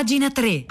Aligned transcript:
Pagina 0.00 0.30
3. 0.30 0.64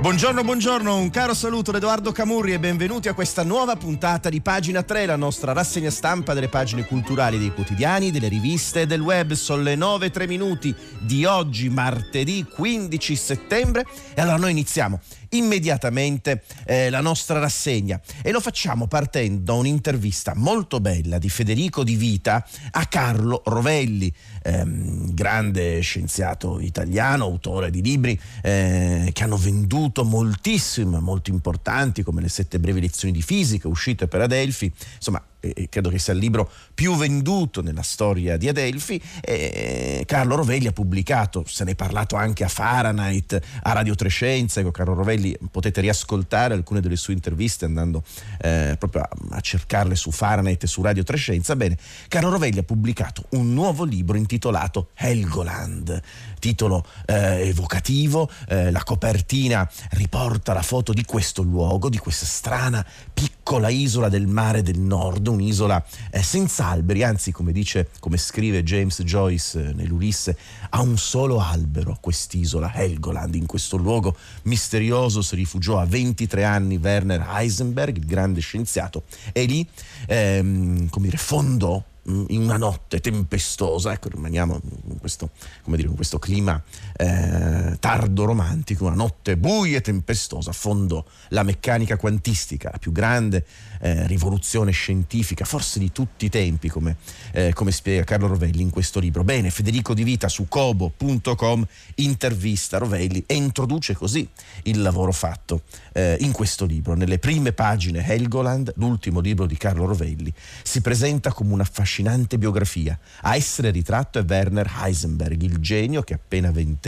Buongiorno, 0.00 0.42
buongiorno, 0.42 0.96
un 0.96 1.10
caro 1.10 1.34
saluto 1.34 1.70
da 1.70 1.76
Edoardo 1.76 2.10
Camurri 2.10 2.54
e 2.54 2.58
benvenuti 2.58 3.06
a 3.08 3.14
questa 3.14 3.44
nuova 3.44 3.76
puntata 3.76 4.28
di 4.28 4.40
Pagina 4.40 4.82
3, 4.82 5.06
la 5.06 5.14
nostra 5.14 5.52
rassegna 5.52 5.90
stampa 5.90 6.34
delle 6.34 6.48
pagine 6.48 6.84
culturali 6.84 7.38
dei 7.38 7.52
quotidiani, 7.52 8.10
delle 8.10 8.26
riviste 8.26 8.80
e 8.80 8.86
del 8.86 9.02
web. 9.02 9.34
Sono 9.34 9.62
le 9.62 9.76
9 9.76 10.10
3 10.10 10.26
minuti 10.26 10.74
di 10.98 11.24
oggi, 11.24 11.68
martedì 11.68 12.44
15 12.44 13.14
settembre. 13.14 13.86
E 14.14 14.20
allora 14.20 14.38
noi 14.38 14.50
iniziamo 14.50 14.98
immediatamente 15.30 16.42
eh, 16.64 16.90
la 16.90 17.00
nostra 17.00 17.38
rassegna. 17.38 18.00
E 18.22 18.30
lo 18.30 18.40
facciamo 18.40 18.86
partendo 18.86 19.52
da 19.52 19.52
un'intervista 19.54 20.34
molto 20.34 20.80
bella 20.80 21.18
di 21.18 21.28
Federico 21.28 21.84
Di 21.84 21.96
Vita 21.96 22.46
a 22.70 22.86
Carlo 22.86 23.42
Rovelli, 23.44 24.12
ehm, 24.42 25.14
grande 25.14 25.80
scienziato 25.80 26.60
italiano, 26.60 27.24
autore 27.24 27.70
di 27.70 27.82
libri 27.82 28.18
eh, 28.42 29.10
che 29.12 29.24
hanno 29.24 29.36
venduto 29.36 30.04
moltissimo, 30.04 31.00
molto 31.00 31.30
importanti 31.30 32.02
come 32.02 32.20
le 32.20 32.28
sette 32.28 32.58
brevi 32.58 32.80
lezioni 32.80 33.12
di 33.12 33.22
fisica 33.22 33.68
uscite 33.68 34.08
per 34.08 34.22
Adelphi, 34.22 34.72
insomma 34.96 35.22
e 35.40 35.68
credo 35.68 35.88
che 35.90 35.98
sia 35.98 36.12
il 36.12 36.18
libro 36.18 36.50
più 36.74 36.96
venduto 36.96 37.62
nella 37.62 37.82
storia 37.82 38.36
di 38.36 38.48
Adelphi. 38.48 39.00
E 39.20 40.02
Carlo 40.06 40.36
Rovelli 40.36 40.66
ha 40.66 40.72
pubblicato, 40.72 41.44
se 41.46 41.64
ne 41.64 41.72
è 41.72 41.74
parlato 41.74 42.16
anche 42.16 42.44
a 42.44 42.48
Fahrenheit, 42.48 43.40
a 43.62 43.72
Radio 43.72 43.94
Trescenza. 43.94 44.60
Ecco, 44.60 44.70
Carlo 44.70 44.94
Rovelli 44.94 45.36
potete 45.50 45.80
riascoltare 45.80 46.54
alcune 46.54 46.80
delle 46.80 46.96
sue 46.96 47.14
interviste 47.14 47.64
andando 47.64 48.02
eh, 48.40 48.76
proprio 48.78 49.02
a, 49.02 49.08
a, 49.30 49.40
cercarle 49.40 49.94
su 49.94 50.10
Fahrenheit 50.10 50.62
e 50.62 50.66
su 50.66 50.82
Radio 50.82 51.04
Trescenza. 51.04 51.56
Bene, 51.56 51.76
Carlo 52.08 52.30
Rovelli 52.30 52.58
ha 52.58 52.64
pubblicato 52.64 53.24
un 53.30 53.52
nuovo 53.52 53.84
libro 53.84 54.16
intitolato 54.16 54.90
Helgoland, 54.94 56.00
titolo 56.38 56.84
eh, 57.06 57.48
evocativo. 57.48 58.30
Eh, 58.48 58.70
la 58.70 58.82
copertina 58.82 59.68
riporta 59.90 60.52
la 60.52 60.62
foto 60.62 60.92
di 60.92 61.04
questo 61.04 61.42
luogo, 61.42 61.88
di 61.88 61.98
questa 61.98 62.26
strana 62.26 62.84
piccola 63.12 63.37
isola 63.70 64.10
del 64.10 64.26
mare 64.26 64.62
del 64.62 64.78
nord 64.78 65.26
un'isola 65.26 65.82
eh, 66.10 66.22
senza 66.22 66.66
alberi, 66.66 67.02
anzi 67.02 67.32
come 67.32 67.50
dice, 67.50 67.88
come 67.98 68.18
scrive 68.18 68.62
James 68.62 69.02
Joyce 69.02 69.68
eh, 69.68 69.72
nell'Ulisse, 69.72 70.36
ha 70.68 70.82
un 70.82 70.98
solo 70.98 71.40
albero 71.40 71.96
quest'isola, 72.00 72.74
Helgoland, 72.74 73.34
in 73.34 73.46
questo 73.46 73.76
luogo 73.76 74.14
misterioso 74.42 75.22
si 75.22 75.34
rifugiò 75.34 75.78
a 75.78 75.86
23 75.86 76.44
anni 76.44 76.76
Werner 76.76 77.26
Heisenberg, 77.26 77.96
il 77.96 78.06
grande 78.06 78.40
scienziato, 78.40 79.04
e 79.32 79.44
lì 79.44 79.66
ehm, 80.06 80.88
come 80.90 81.06
dire, 81.06 81.16
fondò 81.16 81.82
Mm, 82.08 82.24
in 82.28 82.42
una 82.42 82.56
notte 82.56 83.00
tempestosa, 83.00 83.92
ecco, 83.92 84.08
rimaniamo 84.08 84.60
in 84.88 84.98
questo, 84.98 85.30
dire, 85.66 85.88
in 85.88 85.94
questo 85.94 86.18
clima 86.18 86.60
eh, 86.98 87.76
tardo 87.78 88.24
romantico, 88.24 88.86
una 88.86 88.94
notte 88.94 89.36
buia 89.36 89.78
e 89.78 89.80
tempestosa, 89.80 90.52
fondò 90.52 91.02
la 91.28 91.42
meccanica 91.42 91.96
quantistica, 91.96 92.70
la 92.72 92.78
più 92.78 92.92
grande 92.92 93.44
eh, 93.80 94.06
rivoluzione 94.06 94.72
scientifica, 94.72 95.44
forse 95.44 95.78
di 95.78 95.92
tutti 95.92 96.26
i 96.26 96.28
tempi, 96.28 96.68
come, 96.68 96.96
eh, 97.32 97.52
come, 97.54 97.70
spiega 97.72 98.04
Carlo 98.04 98.26
Rovelli 98.26 98.62
in 98.62 98.70
questo 98.70 99.00
libro. 99.00 99.24
Bene, 99.24 99.50
Federico 99.50 99.94
Di 99.94 100.02
Vita 100.02 100.28
su 100.28 100.48
cobo.com 100.48 101.66
intervista 101.96 102.78
Rovelli 102.78 103.22
e 103.26 103.34
introduce 103.34 103.94
così 103.94 104.28
il 104.64 104.82
lavoro 104.82 105.12
fatto 105.12 105.62
eh, 105.92 106.16
in 106.20 106.32
questo 106.32 106.64
libro. 106.64 106.94
Nelle 106.94 107.18
prime 107.18 107.52
pagine 107.52 108.04
Helgoland, 108.04 108.72
l'ultimo 108.76 109.20
libro 109.20 109.46
di 109.46 109.56
Carlo 109.56 109.86
Rovelli, 109.86 110.32
si 110.62 110.80
presenta 110.80 111.32
come 111.32 111.52
un'affascinante 111.52 111.86
affascinante 111.88 112.38
biografia. 112.38 112.98
A 113.22 113.36
essere 113.36 113.70
ritratto 113.70 114.18
è 114.18 114.24
Werner 114.26 114.70
Heisenberg, 114.82 115.40
il 115.42 115.58
genio 115.58 116.02
che 116.02 116.14
appena 116.14 116.50
ventenne, 116.50 116.86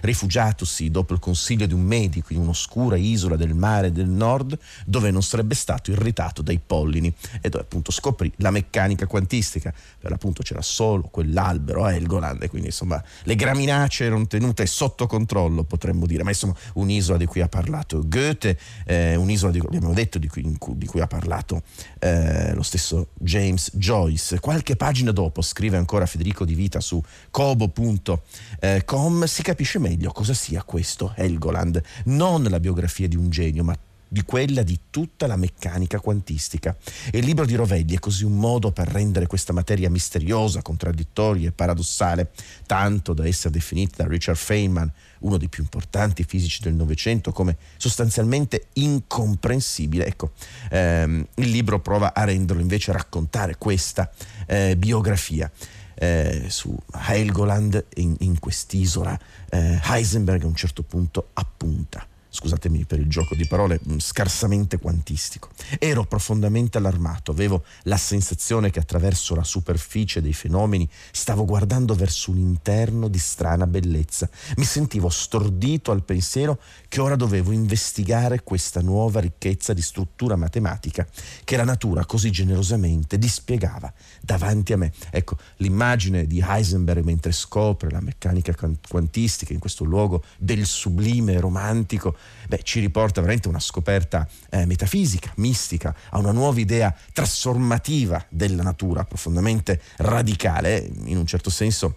rifugiatosi 0.00 0.90
dopo 0.90 1.12
il 1.12 1.18
consiglio 1.18 1.66
di 1.66 1.74
un 1.74 1.82
medico 1.82 2.32
in 2.32 2.40
un'oscura 2.40 2.96
isola 2.96 3.36
del 3.36 3.54
mare 3.54 3.92
del 3.92 4.08
nord, 4.08 4.58
dove 4.86 5.10
non 5.10 5.22
sarebbe 5.22 5.54
stato 5.54 5.90
irritato 5.90 6.42
dai 6.42 6.60
pollini. 6.64 7.12
E 7.40 7.48
dove 7.48 7.64
appunto 7.64 7.90
scoprì 7.90 8.32
la 8.36 8.50
meccanica 8.50 9.06
quantistica. 9.06 9.72
Per 9.98 10.10
l'appunto 10.10 10.42
c'era 10.42 10.62
solo 10.62 11.08
quell'albero 11.10 11.84
a 11.84 11.94
Helgoland 11.94 12.42
e 12.42 12.48
quindi 12.48 12.68
insomma 12.68 13.02
le 13.22 13.34
graminacee 13.34 14.06
erano 14.06 14.26
tenute 14.26 14.66
sotto 14.66 15.06
controllo, 15.06 15.64
potremmo 15.64 16.06
dire, 16.06 16.22
ma 16.22 16.30
insomma 16.30 16.54
un'isola 16.74 17.16
di 17.16 17.26
cui 17.26 17.40
ha 17.40 17.48
parlato 17.48 18.02
Goethe, 18.06 18.58
eh, 18.84 19.16
un'isola 19.16 19.52
di, 19.52 19.58
abbiamo 19.58 19.92
detto, 19.92 20.18
di 20.18 20.28
cui, 20.28 20.56
di 20.74 20.86
cui 20.86 21.00
ha 21.00 21.06
parlato 21.06 21.62
eh, 21.98 22.52
lo 22.54 22.62
stesso 22.62 23.08
James 23.14 23.70
Joyce. 23.74 24.40
Qualche 24.40 24.76
pagina 24.76 25.10
dopo, 25.10 25.42
scrive 25.42 25.76
ancora 25.76 26.06
Federico 26.06 26.44
Di 26.44 26.54
Vita 26.54 26.80
su 26.80 27.02
cobo.com, 27.30 29.23
si 29.26 29.42
capisce 29.42 29.78
meglio 29.78 30.10
cosa 30.12 30.34
sia 30.34 30.62
questo 30.62 31.12
Helgoland, 31.16 31.82
non 32.04 32.42
la 32.44 32.60
biografia 32.60 33.08
di 33.08 33.16
un 33.16 33.30
genio, 33.30 33.64
ma 33.64 33.76
di 34.14 34.22
quella 34.22 34.62
di 34.62 34.78
tutta 34.90 35.26
la 35.26 35.34
meccanica 35.34 35.98
quantistica. 35.98 36.76
E 37.10 37.18
il 37.18 37.24
libro 37.24 37.44
di 37.44 37.56
Rovelli 37.56 37.96
è 37.96 37.98
così 37.98 38.24
un 38.24 38.36
modo 38.36 38.70
per 38.70 38.86
rendere 38.86 39.26
questa 39.26 39.52
materia 39.52 39.90
misteriosa, 39.90 40.62
contraddittoria 40.62 41.48
e 41.48 41.52
paradossale, 41.52 42.30
tanto 42.64 43.12
da 43.12 43.26
essere 43.26 43.52
definita 43.52 44.04
da 44.04 44.08
Richard 44.08 44.38
Feynman, 44.38 44.88
uno 45.20 45.36
dei 45.36 45.48
più 45.48 45.64
importanti 45.64 46.22
fisici 46.22 46.62
del 46.62 46.74
Novecento, 46.74 47.32
come 47.32 47.56
sostanzialmente 47.76 48.68
incomprensibile. 48.74 50.06
Ecco, 50.06 50.30
ehm, 50.70 51.26
il 51.34 51.50
libro 51.50 51.80
prova 51.80 52.14
a 52.14 52.22
renderlo 52.22 52.62
invece 52.62 52.92
a 52.92 52.94
raccontare 52.94 53.56
questa 53.56 54.08
eh, 54.46 54.76
biografia. 54.76 55.50
Eh, 55.96 56.46
su 56.48 56.76
Helgoland 56.92 57.84
in, 57.94 58.16
in 58.18 58.38
quest'isola 58.40 59.18
eh, 59.48 59.80
Heisenberg 59.84 60.42
a 60.42 60.46
un 60.46 60.56
certo 60.56 60.82
punto 60.82 61.28
appunta 61.34 62.04
scusatemi 62.34 62.84
per 62.84 62.98
il 62.98 63.08
gioco 63.08 63.36
di 63.36 63.46
parole, 63.46 63.78
mm, 63.88 63.98
scarsamente 63.98 64.78
quantistico. 64.78 65.50
Ero 65.78 66.04
profondamente 66.04 66.78
allarmato, 66.78 67.30
avevo 67.30 67.62
la 67.84 67.96
sensazione 67.96 68.70
che 68.70 68.80
attraverso 68.80 69.36
la 69.36 69.44
superficie 69.44 70.20
dei 70.20 70.32
fenomeni 70.32 70.88
stavo 71.12 71.44
guardando 71.44 71.94
verso 71.94 72.32
un 72.32 72.38
interno 72.38 73.06
di 73.06 73.18
strana 73.18 73.68
bellezza. 73.68 74.28
Mi 74.56 74.64
sentivo 74.64 75.08
stordito 75.10 75.92
al 75.92 76.02
pensiero 76.02 76.58
che 76.88 77.00
ora 77.00 77.14
dovevo 77.14 77.52
investigare 77.52 78.42
questa 78.42 78.80
nuova 78.80 79.20
ricchezza 79.20 79.72
di 79.72 79.82
struttura 79.82 80.34
matematica 80.34 81.06
che 81.44 81.56
la 81.56 81.64
natura 81.64 82.04
così 82.04 82.32
generosamente 82.32 83.16
dispiegava 83.16 83.92
davanti 84.20 84.72
a 84.72 84.76
me. 84.76 84.92
Ecco, 85.10 85.36
l'immagine 85.58 86.26
di 86.26 86.42
Heisenberg 86.44 87.04
mentre 87.04 87.30
scopre 87.30 87.90
la 87.90 88.00
meccanica 88.00 88.52
quantistica 88.88 89.52
in 89.52 89.60
questo 89.60 89.84
luogo 89.84 90.24
del 90.36 90.66
sublime 90.66 91.38
romantico 91.38 92.16
beh, 92.48 92.62
ci 92.62 92.80
riporta 92.80 93.20
veramente 93.20 93.48
a 93.48 93.50
una 93.50 93.60
scoperta 93.60 94.28
eh, 94.50 94.66
metafisica, 94.66 95.32
mistica, 95.36 95.94
a 96.10 96.18
una 96.18 96.32
nuova 96.32 96.60
idea 96.60 96.94
trasformativa 97.12 98.24
della 98.28 98.62
natura, 98.62 99.04
profondamente 99.04 99.80
radicale, 99.96 100.90
in 101.04 101.16
un 101.16 101.26
certo 101.26 101.50
senso 101.50 101.96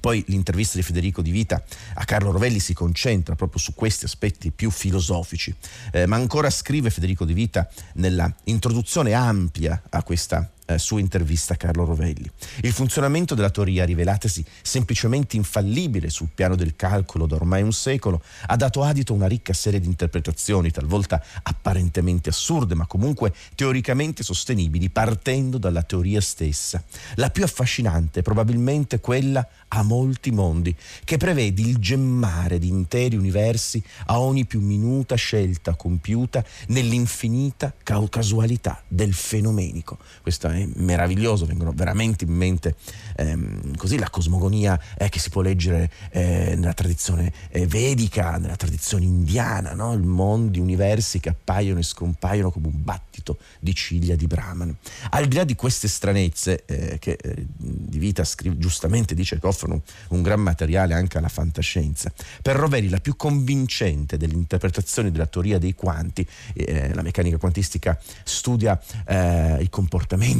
poi 0.00 0.22
l'intervista 0.26 0.76
di 0.76 0.82
Federico 0.82 1.22
Di 1.22 1.30
Vita 1.30 1.62
a 1.94 2.04
Carlo 2.04 2.30
Rovelli 2.30 2.58
si 2.58 2.74
concentra 2.74 3.34
proprio 3.34 3.60
su 3.60 3.74
questi 3.74 4.04
aspetti 4.04 4.50
più 4.50 4.70
filosofici, 4.70 5.54
eh, 5.92 6.06
ma 6.06 6.16
ancora 6.16 6.50
scrive 6.50 6.90
Federico 6.90 7.24
Di 7.24 7.32
Vita 7.32 7.68
nella 7.94 8.32
introduzione 8.44 9.12
ampia 9.12 9.82
a 9.88 10.02
questa 10.02 10.50
eh, 10.66 10.78
sua 10.78 11.00
intervista 11.00 11.56
Carlo 11.56 11.84
Rovelli. 11.84 12.30
Il 12.62 12.72
funzionamento 12.72 13.34
della 13.34 13.50
teoria, 13.50 13.84
rivelatasi 13.84 14.44
semplicemente 14.62 15.36
infallibile 15.36 16.10
sul 16.10 16.28
piano 16.34 16.56
del 16.56 16.76
calcolo 16.76 17.26
da 17.26 17.36
ormai 17.36 17.62
un 17.62 17.72
secolo, 17.72 18.22
ha 18.46 18.56
dato 18.56 18.82
adito 18.82 19.12
a 19.12 19.16
una 19.16 19.26
ricca 19.26 19.52
serie 19.52 19.80
di 19.80 19.86
interpretazioni, 19.86 20.70
talvolta 20.70 21.22
apparentemente 21.42 22.30
assurde, 22.30 22.74
ma 22.74 22.86
comunque 22.86 23.32
teoricamente 23.54 24.22
sostenibili, 24.22 24.90
partendo 24.90 25.58
dalla 25.58 25.82
teoria 25.82 26.20
stessa. 26.20 26.82
La 27.16 27.30
più 27.30 27.44
affascinante 27.44 28.20
è 28.20 28.22
probabilmente 28.22 29.00
quella 29.00 29.46
a 29.68 29.82
molti 29.82 30.30
mondi, 30.30 30.74
che 31.04 31.16
prevede 31.16 31.60
il 31.62 31.78
gemmare 31.78 32.58
di 32.58 32.68
interi 32.68 33.16
universi 33.16 33.82
a 34.06 34.20
ogni 34.20 34.44
più 34.46 34.60
minuta 34.60 35.14
scelta 35.16 35.74
compiuta 35.74 36.44
nell'infinita 36.68 37.74
casualità 38.08 38.82
del 38.86 39.12
fenomenico. 39.12 39.98
Questa 40.22 40.52
è 40.52 40.53
meraviglioso, 40.76 41.46
vengono 41.46 41.72
veramente 41.72 42.24
in 42.24 42.32
mente 42.32 42.76
ehm, 43.16 43.76
così 43.76 43.98
la 43.98 44.10
cosmogonia 44.10 44.78
eh, 44.96 45.08
che 45.08 45.18
si 45.18 45.30
può 45.30 45.40
leggere 45.40 45.90
eh, 46.10 46.54
nella 46.56 46.72
tradizione 46.72 47.32
eh, 47.50 47.66
vedica, 47.66 48.36
nella 48.38 48.56
tradizione 48.56 49.04
indiana, 49.04 49.74
no? 49.74 49.92
il 49.92 50.02
mondi, 50.02 50.58
universi 50.58 51.20
che 51.20 51.30
appaiono 51.30 51.78
e 51.78 51.82
scompaiono 51.82 52.50
come 52.50 52.68
un 52.68 52.82
battito 52.82 53.38
di 53.60 53.74
ciglia 53.74 54.14
di 54.14 54.26
Brahman. 54.26 54.74
Al 55.10 55.26
di 55.26 55.36
là 55.36 55.44
di 55.44 55.54
queste 55.54 55.88
stranezze 55.88 56.64
eh, 56.66 56.98
che 56.98 57.18
eh, 57.20 57.46
di 57.56 57.98
vita 57.98 58.24
scrive, 58.24 58.58
giustamente 58.58 59.14
dice 59.14 59.38
che 59.38 59.46
offrono 59.46 59.82
un 60.08 60.22
gran 60.22 60.40
materiale 60.40 60.94
anche 60.94 61.18
alla 61.18 61.28
fantascienza, 61.28 62.12
per 62.42 62.56
Rovelli 62.56 62.88
la 62.88 63.00
più 63.00 63.16
convincente 63.16 64.16
delle 64.16 64.34
interpretazioni 64.34 65.10
della 65.10 65.26
teoria 65.26 65.58
dei 65.58 65.74
quanti, 65.74 66.26
eh, 66.54 66.92
la 66.94 67.02
meccanica 67.02 67.38
quantistica 67.38 67.98
studia 68.22 68.80
il 69.06 69.68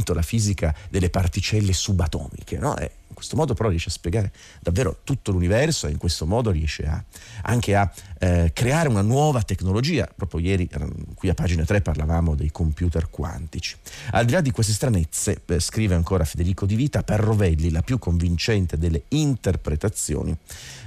comportamento, 0.05 0.13
la 0.13 0.21
fisica 0.21 0.73
delle 0.89 1.09
particelle 1.09 1.73
subatomiche, 1.73 2.57
no? 2.57 2.75
In 3.15 3.21
questo 3.21 3.37
modo 3.37 3.53
però 3.53 3.69
riesce 3.69 3.87
a 3.87 3.93
spiegare 3.93 4.33
davvero 4.59 4.99
tutto 5.05 5.31
l'universo 5.31 5.87
e 5.87 5.91
in 5.91 5.97
questo 5.97 6.25
modo 6.25 6.51
riesce 6.51 6.85
a, 6.85 7.01
anche 7.43 7.73
a 7.73 7.89
eh, 8.19 8.51
creare 8.53 8.89
una 8.89 9.01
nuova 9.01 9.41
tecnologia. 9.41 10.05
Proprio 10.13 10.41
ieri 10.41 10.69
qui 11.13 11.29
a 11.29 11.33
pagina 11.33 11.63
3 11.63 11.79
parlavamo 11.79 12.35
dei 12.35 12.51
computer 12.51 13.09
quantici. 13.09 13.77
Al 14.11 14.25
di 14.25 14.33
là 14.33 14.41
di 14.41 14.51
queste 14.51 14.73
stranezze, 14.73 15.43
eh, 15.45 15.59
scrive 15.61 15.95
ancora 15.95 16.25
Federico 16.25 16.65
Di 16.65 16.75
Vita, 16.75 17.03
per 17.03 17.21
Rovelli 17.21 17.71
la 17.71 17.81
più 17.81 17.99
convincente 17.99 18.77
delle 18.77 19.03
interpretazioni 19.09 20.35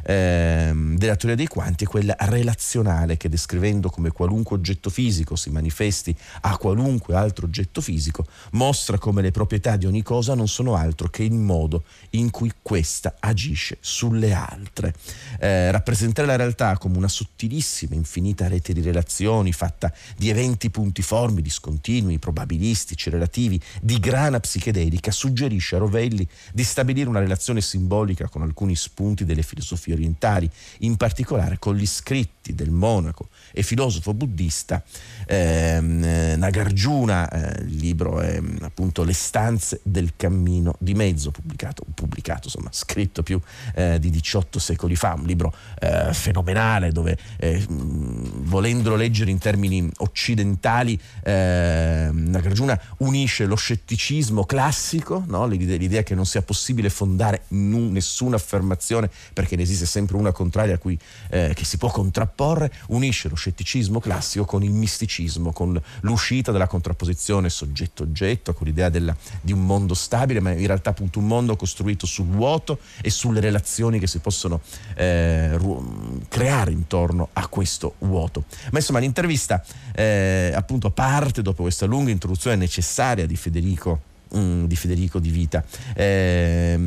eh, 0.03 0.73
della 0.97 1.17
teoria 1.17 1.37
dei 1.37 1.47
quanti 1.47 1.85
è 1.85 1.87
quella 1.87 2.17
relazionale 2.19 3.17
che 3.17 3.29
descrivendo 3.29 3.91
come 3.91 4.11
qualunque 4.11 4.57
oggetto 4.57 4.91
fisico 4.91 5.37
si 5.37 5.51
manifesti 5.51 6.17
a 6.43 6.57
qualunque 6.57 7.15
altro 7.15 7.47
oggetto 7.47 7.81
fisico, 7.81 8.27
mostra 8.53 8.99
come 8.99 9.23
le 9.23 9.31
proprietà 9.31 9.77
di 9.77 9.87
ogni 9.87 10.03
cosa 10.03 10.35
non 10.35 10.49
sono 10.49 10.75
altro 10.75 11.09
che 11.09 11.23
il 11.23 11.35
modo 11.35 11.85
in 12.11 12.18
cui 12.31 12.53
questa 12.61 13.17
agisce 13.21 13.79
sulle 13.81 14.33
altre. 14.33 14.95
Eh, 15.39 15.71
rappresentare 15.71 16.27
la 16.27 16.37
realtà 16.37 16.77
come 16.77 16.97
una 16.97 17.09
sottilissima, 17.09 17.95
infinita 17.95 18.49
rete 18.49 18.73
di 18.73 18.81
relazioni 18.81 19.53
fatta 19.53 19.93
di 20.17 20.29
eventi 20.29 20.71
puntiformi, 20.71 21.41
discontinui, 21.41 22.19
probabilistici, 22.19 23.11
relativi, 23.11 23.61
di 23.81 23.99
grana 23.99 24.41
psichedelica, 24.41 25.11
suggerisce 25.11 25.77
a 25.77 25.79
Rovelli 25.79 26.27
di 26.53 26.65
stabilire 26.65 27.09
una 27.09 27.21
relazione 27.21 27.61
simbolica 27.61 28.29
con 28.29 28.43
alcuni 28.43 28.75
spunti 28.75 29.25
delle 29.25 29.43
filosofie 29.43 29.95
orientali, 29.95 30.51
in 30.79 30.97
particolare 30.97 31.59
con 31.59 31.77
gli 31.77 31.87
scritti 31.87 32.55
del 32.55 32.71
monaco 32.71 33.29
e 33.53 33.63
filosofo 33.63 34.15
buddista 34.15 34.83
ehm, 35.27 36.37
Nagarjuna, 36.39 37.31
eh, 37.31 37.63
il 37.63 37.77
libro 37.77 38.21
è 38.21 38.41
appunto 38.61 39.05
Le 39.05 39.13
stanze 39.13 39.81
del 39.83 40.13
cammino 40.17 40.75
di 40.79 40.95
mezzo, 40.95 41.31
pubblicato, 41.31 41.85
pubblicato 41.85 42.08
insomma, 42.45 42.71
scritto 42.73 43.23
più 43.23 43.41
eh, 43.75 43.99
di 43.99 44.11
18 44.11 44.59
secoli 44.59 44.97
fa, 44.97 45.15
un 45.15 45.25
libro 45.25 45.55
eh, 45.81 46.13
fenomenale 46.13 46.93
dove 46.93 47.17
eh, 47.37 47.65
volendolo 47.69 48.97
leggere 48.97 49.31
in 49.31 49.39
termini 49.39 49.89
occidentali 49.99 50.99
ehm, 51.23 52.29
Nagarjuna 52.29 52.81
unisce 52.99 53.47
lo 53.47 53.57
scetticismo 53.57 54.45
classico, 54.45 55.25
no? 55.27 55.47
l'idea, 55.47 55.77
l'idea, 55.77 56.03
che 56.03 56.15
non 56.15 56.27
sia 56.27 56.43
possibile 56.43 56.91
fondare 56.91 57.43
n- 57.49 57.93
nessuna 57.93 58.37
affermazione 58.37 59.11
perché 59.33 59.57
ne 59.57 59.63
esiste 59.63 59.87
sempre 59.87 60.17
una 60.17 60.33
contraria 60.33 60.75
a 60.75 60.79
cui 60.79 60.99
eh, 61.31 61.53
che 61.55 61.65
si 61.65 61.77
può 61.77 61.91
contrapporre, 61.91 62.73
unisce 62.89 63.29
lo 63.29 63.35
scetticismo 63.35 64.01
classico 64.01 64.45
con 64.45 64.63
il 64.63 64.73
misticismo, 64.73 65.53
con 65.53 65.81
l'uscita 66.01 66.53
della 66.53 66.67
contrapposizione 66.67 67.49
soggetto-oggetto, 67.49 68.55
con 68.55 68.67
l'idea 68.67 68.89
della, 68.89 69.17
di 69.41 69.53
un 69.53 69.65
mondo 69.65 69.95
stabile, 69.95 70.41
ma 70.41 70.53
in 70.53 70.67
realtà 70.67 70.91
appunto 70.91 71.19
un 71.19 71.27
mondo 71.27 71.57
costruito 71.57 71.98
sul 72.07 72.27
vuoto 72.27 72.79
e 73.01 73.11
sulle 73.11 73.41
relazioni 73.41 73.99
che 73.99 74.07
si 74.07 74.19
possono 74.19 74.61
eh, 74.95 75.57
ru- 75.57 76.27
creare 76.29 76.71
intorno 76.73 77.29
a 77.33 77.47
questo 77.49 77.95
vuoto. 77.99 78.45
Ma 78.71 78.79
insomma 78.79 78.99
l'intervista 78.99 79.63
eh, 79.95 80.53
appunto 80.55 80.91
parte 80.91 81.43
dopo 81.43 81.63
questa 81.63 81.87
lunga 81.87 82.11
introduzione 82.11 82.57
necessaria 82.57 83.27
di 83.27 83.37
Federico 83.37 84.01
mm, 84.37 84.65
di 84.65 84.77
Federico 84.77 85.19
Di 85.19 85.31
Vita. 85.31 85.65
Eh, 85.95 86.79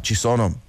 ci 0.00 0.14
sono 0.14 0.68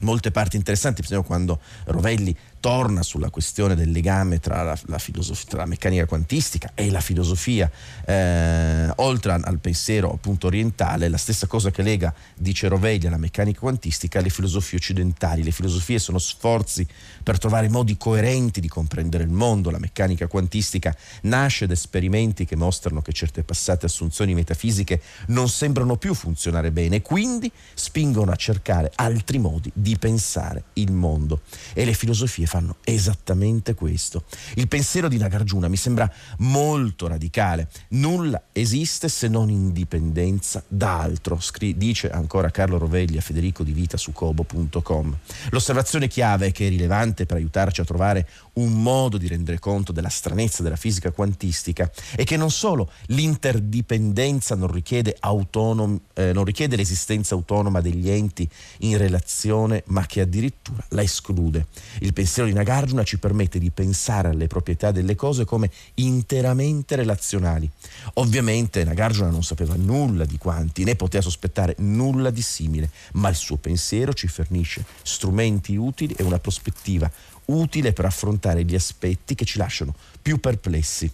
molte 0.00 0.30
parti 0.30 0.56
interessanti, 0.56 1.02
per 1.02 1.10
esempio 1.10 1.26
quando 1.26 1.60
Rovelli 1.86 2.36
torna 2.60 3.02
sulla 3.02 3.30
questione 3.30 3.74
del 3.74 3.90
legame 3.90 4.40
tra 4.40 4.62
la, 4.62 4.78
la, 4.86 4.98
tra 5.46 5.58
la 5.58 5.66
meccanica 5.66 6.06
quantistica 6.06 6.72
e 6.74 6.90
la 6.90 7.00
filosofia, 7.00 7.70
eh, 8.04 8.90
oltre 8.96 9.32
al 9.32 9.58
pensiero 9.58 10.12
appunto 10.12 10.46
orientale, 10.46 11.08
la 11.08 11.16
stessa 11.16 11.46
cosa 11.46 11.70
che 11.70 11.82
lega, 11.82 12.12
dice 12.36 12.68
Rovelli, 12.68 13.06
alla 13.06 13.16
meccanica 13.16 13.60
quantistica 13.60 14.18
alle 14.18 14.30
filosofie 14.30 14.78
occidentali. 14.78 15.42
Le 15.42 15.50
filosofie 15.50 15.98
sono 15.98 16.18
sforzi 16.18 16.86
per 17.22 17.38
trovare 17.38 17.68
modi 17.68 17.96
coerenti 17.96 18.60
di 18.60 18.68
comprendere 18.68 19.24
il 19.24 19.30
mondo. 19.30 19.70
La 19.70 19.78
meccanica 19.78 20.26
quantistica 20.26 20.96
nasce 21.22 21.66
da 21.66 21.72
esperimenti 21.72 22.44
che 22.44 22.56
mostrano 22.56 23.02
che 23.02 23.12
certe 23.12 23.42
passate 23.42 23.86
assunzioni 23.86 24.34
metafisiche 24.34 25.00
non 25.28 25.48
sembrano 25.48 25.96
più 25.96 26.14
funzionare 26.14 26.70
bene 26.70 27.02
quindi 27.02 27.50
spingono 27.74 28.30
a 28.30 28.36
cercare 28.36 28.90
altri 28.96 29.38
modi 29.38 29.70
di 29.72 29.96
pensare 29.96 30.64
il 30.74 30.92
mondo. 30.92 31.40
E 31.72 31.84
le 31.84 31.92
filosofie 31.92 32.46
fanno 32.48 32.76
esattamente 32.82 33.74
questo. 33.74 34.24
Il 34.54 34.66
pensiero 34.66 35.06
di 35.06 35.18
Nagarjuna 35.18 35.68
mi 35.68 35.76
sembra 35.76 36.10
molto 36.38 37.06
radicale. 37.06 37.68
Nulla 37.90 38.42
esiste 38.52 39.08
se 39.08 39.28
non 39.28 39.50
indipendenza 39.50 40.64
da 40.66 40.98
altro, 40.98 41.38
Scri- 41.38 41.76
dice 41.76 42.10
ancora 42.10 42.50
Carlo 42.50 42.78
Rovelli 42.78 43.18
a 43.18 43.20
Federico 43.20 43.62
di 43.62 43.72
Vita 43.72 43.96
su 43.96 44.12
cobo.com. 44.12 45.16
L'osservazione 45.50 46.08
chiave 46.08 46.50
che 46.50 46.66
è 46.66 46.68
rilevante 46.70 47.26
per 47.26 47.36
aiutarci 47.36 47.80
a 47.80 47.84
trovare 47.84 48.26
un 48.58 48.82
modo 48.82 49.18
di 49.18 49.28
rendere 49.28 49.58
conto 49.58 49.92
della 49.92 50.08
stranezza 50.08 50.62
della 50.62 50.76
fisica 50.76 51.10
quantistica 51.10 51.90
è 52.14 52.24
che 52.24 52.36
non 52.36 52.50
solo 52.50 52.90
l'interdipendenza 53.06 54.54
non 54.54 54.70
richiede, 54.70 55.16
autonom- 55.18 56.00
eh, 56.14 56.32
non 56.32 56.44
richiede 56.44 56.76
l'esistenza 56.76 57.34
autonoma 57.34 57.80
degli 57.80 58.10
enti 58.10 58.48
in 58.78 58.98
relazione, 58.98 59.82
ma 59.86 60.06
che 60.06 60.20
addirittura 60.20 60.84
la 60.90 61.02
esclude. 61.02 61.66
Il 62.00 62.12
pensiero 62.12 62.48
di 62.48 62.54
Nagarjuna 62.54 63.04
ci 63.04 63.18
permette 63.18 63.58
di 63.58 63.70
pensare 63.70 64.28
alle 64.28 64.46
proprietà 64.46 64.90
delle 64.90 65.14
cose 65.14 65.44
come 65.44 65.70
interamente 65.94 66.96
relazionali. 66.96 67.68
Ovviamente 68.14 68.84
Nagarjuna 68.84 69.30
non 69.30 69.42
sapeva 69.42 69.74
nulla 69.76 70.24
di 70.24 70.38
quanti, 70.38 70.84
né 70.84 70.96
poteva 70.96 71.22
sospettare 71.22 71.74
nulla 71.78 72.30
di 72.30 72.42
simile, 72.42 72.90
ma 73.12 73.28
il 73.28 73.36
suo 73.36 73.56
pensiero 73.56 74.12
ci 74.12 74.26
fornisce 74.26 74.84
strumenti 75.02 75.76
utili 75.76 76.14
e 76.14 76.22
una 76.22 76.38
prospettiva 76.38 77.10
utile 77.48 77.92
per 77.92 78.04
affrontare 78.04 78.64
gli 78.64 78.74
aspetti 78.74 79.34
che 79.34 79.44
ci 79.44 79.58
lasciano 79.58 79.94
più 80.20 80.38
perplessi 80.38 81.10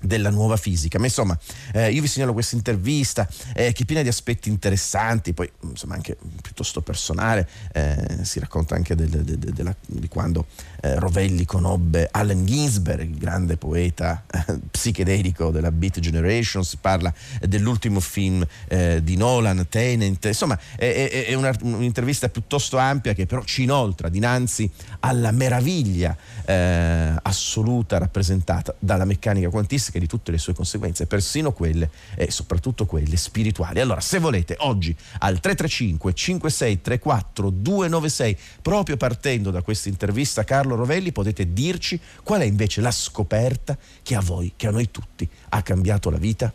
della 0.00 0.30
nuova 0.30 0.56
fisica. 0.56 0.98
Ma 0.98 1.06
insomma, 1.06 1.38
eh, 1.72 1.90
io 1.90 2.00
vi 2.00 2.06
segnalo 2.06 2.32
questa 2.32 2.56
intervista 2.56 3.28
eh, 3.54 3.72
che 3.72 3.82
è 3.82 3.86
piena 3.86 4.02
di 4.02 4.08
aspetti 4.08 4.48
interessanti, 4.48 5.32
poi 5.32 5.50
insomma 5.62 5.94
anche 5.94 6.16
piuttosto 6.40 6.80
personale, 6.80 7.48
eh, 7.72 8.18
si 8.22 8.38
racconta 8.38 8.74
anche 8.74 8.94
del, 8.94 9.08
de, 9.08 9.38
de, 9.38 9.52
de, 9.52 9.76
di 9.86 10.08
quando 10.08 10.46
eh, 10.80 10.98
Rovelli 10.98 11.44
conobbe 11.44 12.08
Allen 12.10 12.46
Ginsberg, 12.46 13.08
il 13.08 13.18
grande 13.18 13.56
poeta 13.56 14.24
eh, 14.30 14.58
psichedelico 14.70 15.50
della 15.50 15.72
Beat 15.72 15.98
Generation, 15.98 16.64
si 16.64 16.78
parla 16.80 17.12
dell'ultimo 17.40 18.00
film 18.00 18.46
eh, 18.68 19.02
di 19.02 19.16
Nolan, 19.16 19.66
Tenant, 19.68 20.24
insomma 20.24 20.58
è, 20.76 21.08
è, 21.10 21.26
è 21.26 21.34
una, 21.34 21.54
un'intervista 21.62 22.28
piuttosto 22.28 22.78
ampia 22.78 23.12
che 23.14 23.26
però 23.26 23.42
ci 23.42 23.62
inoltra 23.62 24.08
dinanzi 24.08 24.70
alla 25.00 25.30
meraviglia 25.32 26.16
assoluta 26.48 27.98
rappresentata 27.98 28.74
dalla 28.78 29.04
meccanica 29.04 29.50
quantistica 29.50 29.87
e 29.96 30.00
di 30.00 30.06
tutte 30.06 30.30
le 30.30 30.38
sue 30.38 30.54
conseguenze, 30.54 31.06
persino 31.06 31.52
quelle 31.52 31.90
e 32.14 32.30
soprattutto 32.30 32.86
quelle 32.86 33.16
spirituali. 33.16 33.80
Allora, 33.80 34.00
se 34.00 34.18
volete, 34.18 34.56
oggi 34.60 34.94
al 35.18 35.40
335 35.40 36.14
5634 36.14 37.50
296, 37.50 38.38
proprio 38.62 38.96
partendo 38.96 39.50
da 39.50 39.62
questa 39.62 39.88
intervista 39.88 40.44
Carlo 40.44 40.74
Rovelli, 40.74 41.12
potete 41.12 41.52
dirci 41.52 41.98
qual 42.22 42.40
è 42.40 42.44
invece 42.44 42.80
la 42.80 42.90
scoperta 42.90 43.76
che 44.02 44.14
a 44.14 44.20
voi, 44.20 44.52
che 44.56 44.66
a 44.66 44.70
noi 44.70 44.90
tutti, 44.90 45.28
ha 45.50 45.62
cambiato 45.62 46.10
la 46.10 46.18
vita? 46.18 46.52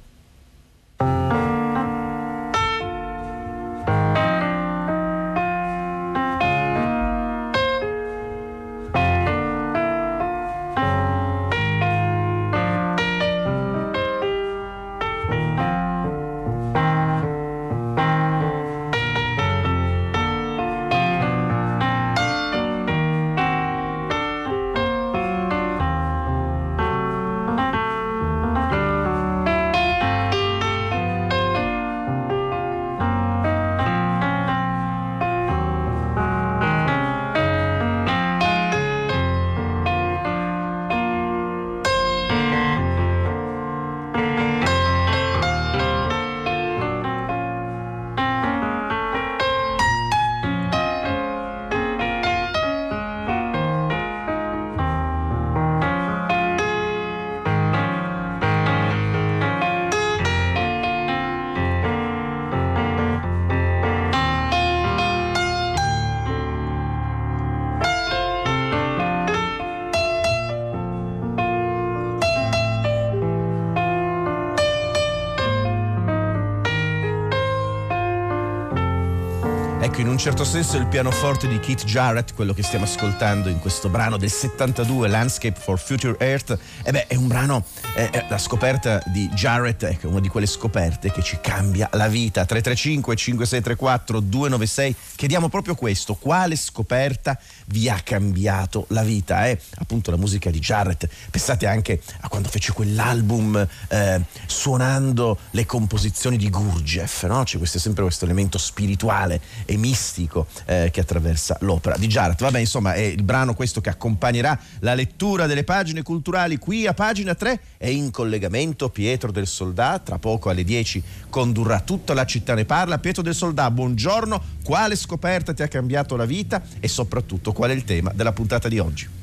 Ecco, 79.93 80.01
in 80.01 80.07
un 80.07 80.17
certo 80.17 80.43
senso 80.43 80.77
il 80.77 80.87
pianoforte 80.87 81.47
di 81.47 81.59
Keith 81.59 81.83
Jarrett, 81.83 82.33
quello 82.33 82.51
che 82.51 82.63
stiamo 82.63 82.85
ascoltando 82.85 83.47
in 83.47 83.59
questo 83.59 83.89
brano 83.89 84.17
del 84.17 84.31
72, 84.31 85.07
Landscape 85.07 85.59
for 85.59 85.79
Future 85.79 86.15
Earth, 86.17 86.57
eh 86.83 86.91
beh, 86.91 87.05
è 87.05 87.13
un 87.13 87.27
brano, 87.27 87.63
eh, 87.95 88.25
la 88.27 88.39
scoperta 88.39 89.03
di 89.05 89.29
Jarrett 89.29 89.85
è 89.85 89.99
una 90.05 90.19
di 90.19 90.29
quelle 90.29 90.47
scoperte 90.47 91.11
che 91.11 91.21
ci 91.21 91.37
cambia 91.39 91.87
la 91.91 92.07
vita. 92.07 92.43
335 92.43 93.15
5634 93.15 94.19
296, 94.19 94.95
chiediamo 95.15 95.47
proprio 95.47 95.75
questo, 95.75 96.15
quale 96.15 96.55
scoperta 96.55 97.37
vi 97.67 97.87
ha 97.87 97.99
cambiato 98.03 98.85
la 98.89 99.03
vita? 99.03 99.45
È 99.45 99.55
appunto 99.75 100.09
la 100.09 100.17
musica 100.17 100.49
di 100.49 100.57
Jarrett, 100.57 101.07
pensate 101.29 101.67
anche 101.67 102.01
a 102.21 102.29
quando 102.29 102.49
fece 102.49 102.71
quell'album 102.71 103.67
eh, 103.89 104.21
suonando 104.47 105.37
le 105.51 105.67
composizioni 105.67 106.37
di 106.37 106.49
Gurdjieff, 106.49 107.25
no? 107.25 107.43
C'è 107.43 107.59
questo, 107.59 107.77
sempre 107.77 108.01
questo 108.01 108.25
elemento 108.25 108.57
spirituale 108.57 109.39
e 109.65 109.81
mistico 109.83 110.47
eh, 110.65 110.89
che 110.91 111.01
attraversa 111.01 111.57
l'opera 111.61 111.97
di 111.97 112.07
Jarrett. 112.07 112.39
Vabbè, 112.39 112.59
insomma, 112.59 112.93
è 112.93 113.01
il 113.01 113.23
brano 113.23 113.53
questo 113.53 113.81
che 113.81 113.89
accompagnerà 113.89 114.57
la 114.79 114.93
lettura 114.93 115.45
delle 115.45 115.65
pagine 115.65 116.01
culturali 116.03 116.57
qui 116.57 116.87
a 116.87 116.93
pagina 116.93 117.35
3 117.35 117.59
e 117.77 117.91
in 117.91 118.09
collegamento 118.09 118.89
Pietro 118.89 119.31
del 119.31 119.47
Soldà, 119.47 119.99
tra 119.99 120.19
poco 120.19 120.49
alle 120.49 120.63
10 120.63 121.03
condurrà 121.29 121.81
tutta 121.81 122.13
la 122.13 122.25
città 122.25 122.53
ne 122.53 122.63
parla. 122.63 122.99
Pietro 122.99 123.21
del 123.21 123.35
Soldà, 123.35 123.69
buongiorno, 123.69 124.41
quale 124.63 124.95
scoperta 124.95 125.53
ti 125.53 125.63
ha 125.63 125.67
cambiato 125.67 126.15
la 126.15 126.25
vita 126.25 126.61
e 126.79 126.87
soprattutto 126.87 127.51
qual 127.51 127.71
è 127.71 127.73
il 127.73 127.83
tema 127.83 128.11
della 128.13 128.31
puntata 128.31 128.69
di 128.69 128.79
oggi? 128.79 129.22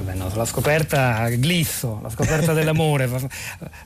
Vabbè, 0.00 0.14
no, 0.16 0.30
la 0.34 0.46
scoperta 0.46 1.28
glisso, 1.28 2.00
la 2.02 2.08
scoperta 2.08 2.54
dell'amore, 2.54 3.06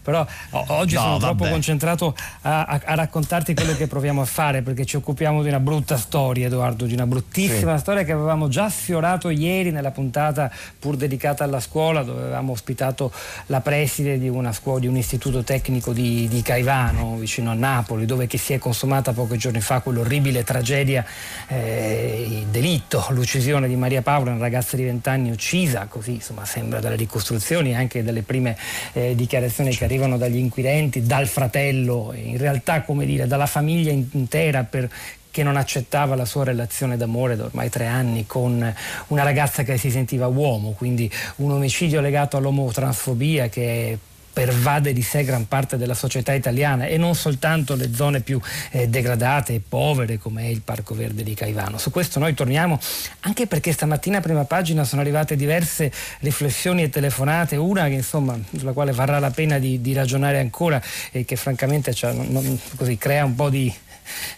però 0.00 0.24
oggi 0.50 0.94
no, 0.94 1.00
sono 1.00 1.18
vabbè. 1.18 1.34
troppo 1.34 1.48
concentrato 1.50 2.14
a, 2.42 2.64
a, 2.64 2.80
a, 2.84 2.94
raccontarti 2.94 3.52
quello 3.52 3.74
che 3.74 3.88
proviamo 3.88 4.20
a 4.20 4.24
fare 4.24 4.62
perché 4.62 4.84
ci 4.84 4.94
occupiamo 4.94 5.42
di 5.42 5.48
una 5.48 5.58
brutta 5.58 5.96
storia, 5.96 6.46
Edoardo, 6.46 6.86
di 6.86 6.92
una 6.92 7.06
bruttissima 7.06 7.74
sì. 7.74 7.80
storia 7.80 8.04
che 8.04 8.12
avevamo 8.12 8.46
già 8.46 8.70
sfiorato 8.70 9.28
ieri 9.28 9.72
nella 9.72 9.90
puntata 9.90 10.48
pur 10.78 10.96
dedicata 10.96 11.42
alla 11.42 11.58
scuola, 11.58 12.04
dove 12.04 12.22
avevamo 12.22 12.52
ospitato 12.52 13.10
la 13.46 13.60
preside 13.60 14.16
di, 14.16 14.28
una 14.28 14.52
scuola, 14.52 14.78
di 14.78 14.86
un 14.86 14.96
istituto 14.96 15.42
tecnico 15.42 15.92
di, 15.92 16.28
di, 16.28 16.42
Caivano, 16.42 17.16
vicino 17.16 17.50
a 17.50 17.54
Napoli, 17.54 18.06
dove 18.06 18.28
si 18.34 18.52
è 18.52 18.58
consumata 18.58 19.12
pochi 19.12 19.36
giorni 19.36 19.60
fa 19.60 19.80
quell'orribile 19.80 20.44
tragedia, 20.44 21.04
eh, 21.48 22.24
il 22.28 22.46
delitto, 22.46 23.04
l'uccisione 23.10 23.66
di 23.66 23.74
Maria 23.74 24.02
Paola, 24.02 24.30
una 24.30 24.40
ragazza 24.40 24.76
di 24.76 24.84
20 24.84 25.08
anni 25.08 25.30
uccisa 25.32 25.88
così 26.04 26.12
insomma, 26.12 26.44
sembra 26.44 26.80
dalle 26.80 26.96
ricostruzioni 26.96 27.74
anche 27.74 28.04
dalle 28.04 28.22
prime 28.22 28.56
eh, 28.92 29.14
dichiarazioni 29.14 29.74
che 29.74 29.84
arrivano 29.84 30.18
dagli 30.18 30.36
inquirenti, 30.36 31.02
dal 31.02 31.26
fratello, 31.26 32.12
in 32.14 32.36
realtà 32.36 32.82
come 32.82 33.06
dire, 33.06 33.26
dalla 33.26 33.46
famiglia 33.46 33.90
intera 33.90 34.64
per 34.64 34.90
che 35.30 35.42
non 35.42 35.56
accettava 35.56 36.14
la 36.14 36.26
sua 36.26 36.44
relazione 36.44 36.96
d'amore 36.96 37.34
da 37.34 37.44
ormai 37.44 37.68
tre 37.68 37.86
anni 37.86 38.24
con 38.24 38.72
una 39.08 39.22
ragazza 39.24 39.64
che 39.64 39.76
si 39.78 39.90
sentiva 39.90 40.28
uomo, 40.28 40.72
quindi 40.72 41.10
un 41.36 41.50
omicidio 41.50 42.00
legato 42.00 42.36
all'omotransfobia 42.36 43.48
che 43.48 43.92
è 43.92 43.98
pervade 44.34 44.92
di 44.92 45.00
sé 45.00 45.24
gran 45.24 45.46
parte 45.48 45.78
della 45.78 45.94
società 45.94 46.34
italiana 46.34 46.86
e 46.86 46.98
non 46.98 47.14
soltanto 47.14 47.76
le 47.76 47.94
zone 47.94 48.20
più 48.20 48.38
eh, 48.72 48.88
degradate 48.88 49.54
e 49.54 49.62
povere 49.66 50.18
come 50.18 50.42
è 50.42 50.48
il 50.48 50.60
Parco 50.60 50.94
Verde 50.94 51.22
di 51.22 51.32
Caivano. 51.34 51.78
Su 51.78 51.90
questo 51.90 52.18
noi 52.18 52.34
torniamo 52.34 52.78
anche 53.20 53.46
perché 53.46 53.72
stamattina 53.72 54.18
a 54.18 54.20
prima 54.20 54.44
pagina 54.44 54.84
sono 54.84 55.00
arrivate 55.00 55.36
diverse 55.36 55.90
riflessioni 56.18 56.82
e 56.82 56.90
telefonate, 56.90 57.56
una 57.56 57.86
che 57.86 57.94
insomma 57.94 58.36
sulla 58.56 58.72
quale 58.72 58.92
varrà 58.92 59.18
la 59.20 59.30
pena 59.30 59.58
di, 59.58 59.80
di 59.80 59.92
ragionare 59.94 60.40
ancora 60.40 60.82
e 61.12 61.24
che 61.24 61.36
francamente 61.36 61.94
cioè, 61.94 62.12
non, 62.12 62.26
non, 62.28 62.58
così, 62.74 62.98
crea 62.98 63.24
un 63.24 63.36
po' 63.36 63.48
di 63.48 63.72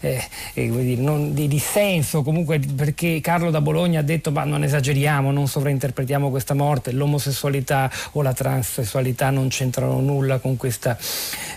eh, 0.01 0.23
eh, 0.55 0.97
non, 0.97 1.35
di 1.35 1.49
dissenso, 1.49 2.23
comunque 2.23 2.59
perché 2.59 3.21
Carlo 3.21 3.51
da 3.51 3.61
Bologna 3.61 4.01
ha 4.01 4.03
detto 4.03 4.31
ma 4.31 4.45
non 4.45 4.63
esageriamo, 4.63 5.31
non 5.31 5.47
sovrainterpretiamo 5.47 6.31
questa 6.31 6.55
morte, 6.55 6.93
l'omosessualità 6.93 7.91
o 8.13 8.23
la 8.23 8.33
transessualità 8.33 9.31
non 9.31 9.49
c'entrano 9.49 10.01
nulla 10.01 10.39
con 10.39 10.57
questa 10.57 10.97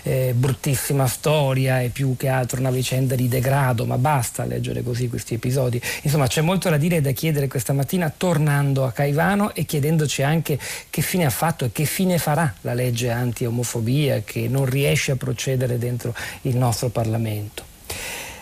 eh, 0.02 0.32
bruttissima 0.34 1.06
storia, 1.06 1.80
è 1.80 1.88
più 1.88 2.16
che 2.16 2.28
altro 2.28 2.60
una 2.60 2.70
vicenda 2.70 3.14
di 3.14 3.28
degrado, 3.28 3.84
ma 3.86 3.98
basta 3.98 4.44
leggere 4.44 4.82
così 4.82 5.08
questi 5.08 5.34
episodi. 5.34 5.80
Insomma 6.02 6.26
c'è 6.26 6.40
molto 6.40 6.68
da 6.68 6.76
dire 6.76 6.96
e 6.96 7.00
da 7.00 7.12
chiedere 7.12 7.48
questa 7.48 7.72
mattina 7.72 8.12
tornando 8.14 8.84
a 8.84 8.92
Caivano 8.92 9.54
e 9.54 9.64
chiedendoci 9.64 10.22
anche 10.22 10.58
che 10.88 11.02
fine 11.02 11.24
ha 11.24 11.30
fatto 11.30 11.64
e 11.64 11.72
che 11.72 11.84
fine 11.84 12.18
farà 12.18 12.52
la 12.62 12.74
legge 12.74 13.10
anti-omofobia 13.10 14.22
che 14.24 14.48
non 14.48 14.64
riesce 14.64 15.12
a 15.12 15.16
procedere 15.16 15.78
dentro 15.78 16.14
il 16.42 16.56
nostro 16.56 16.88
Parlamento. 16.88 17.69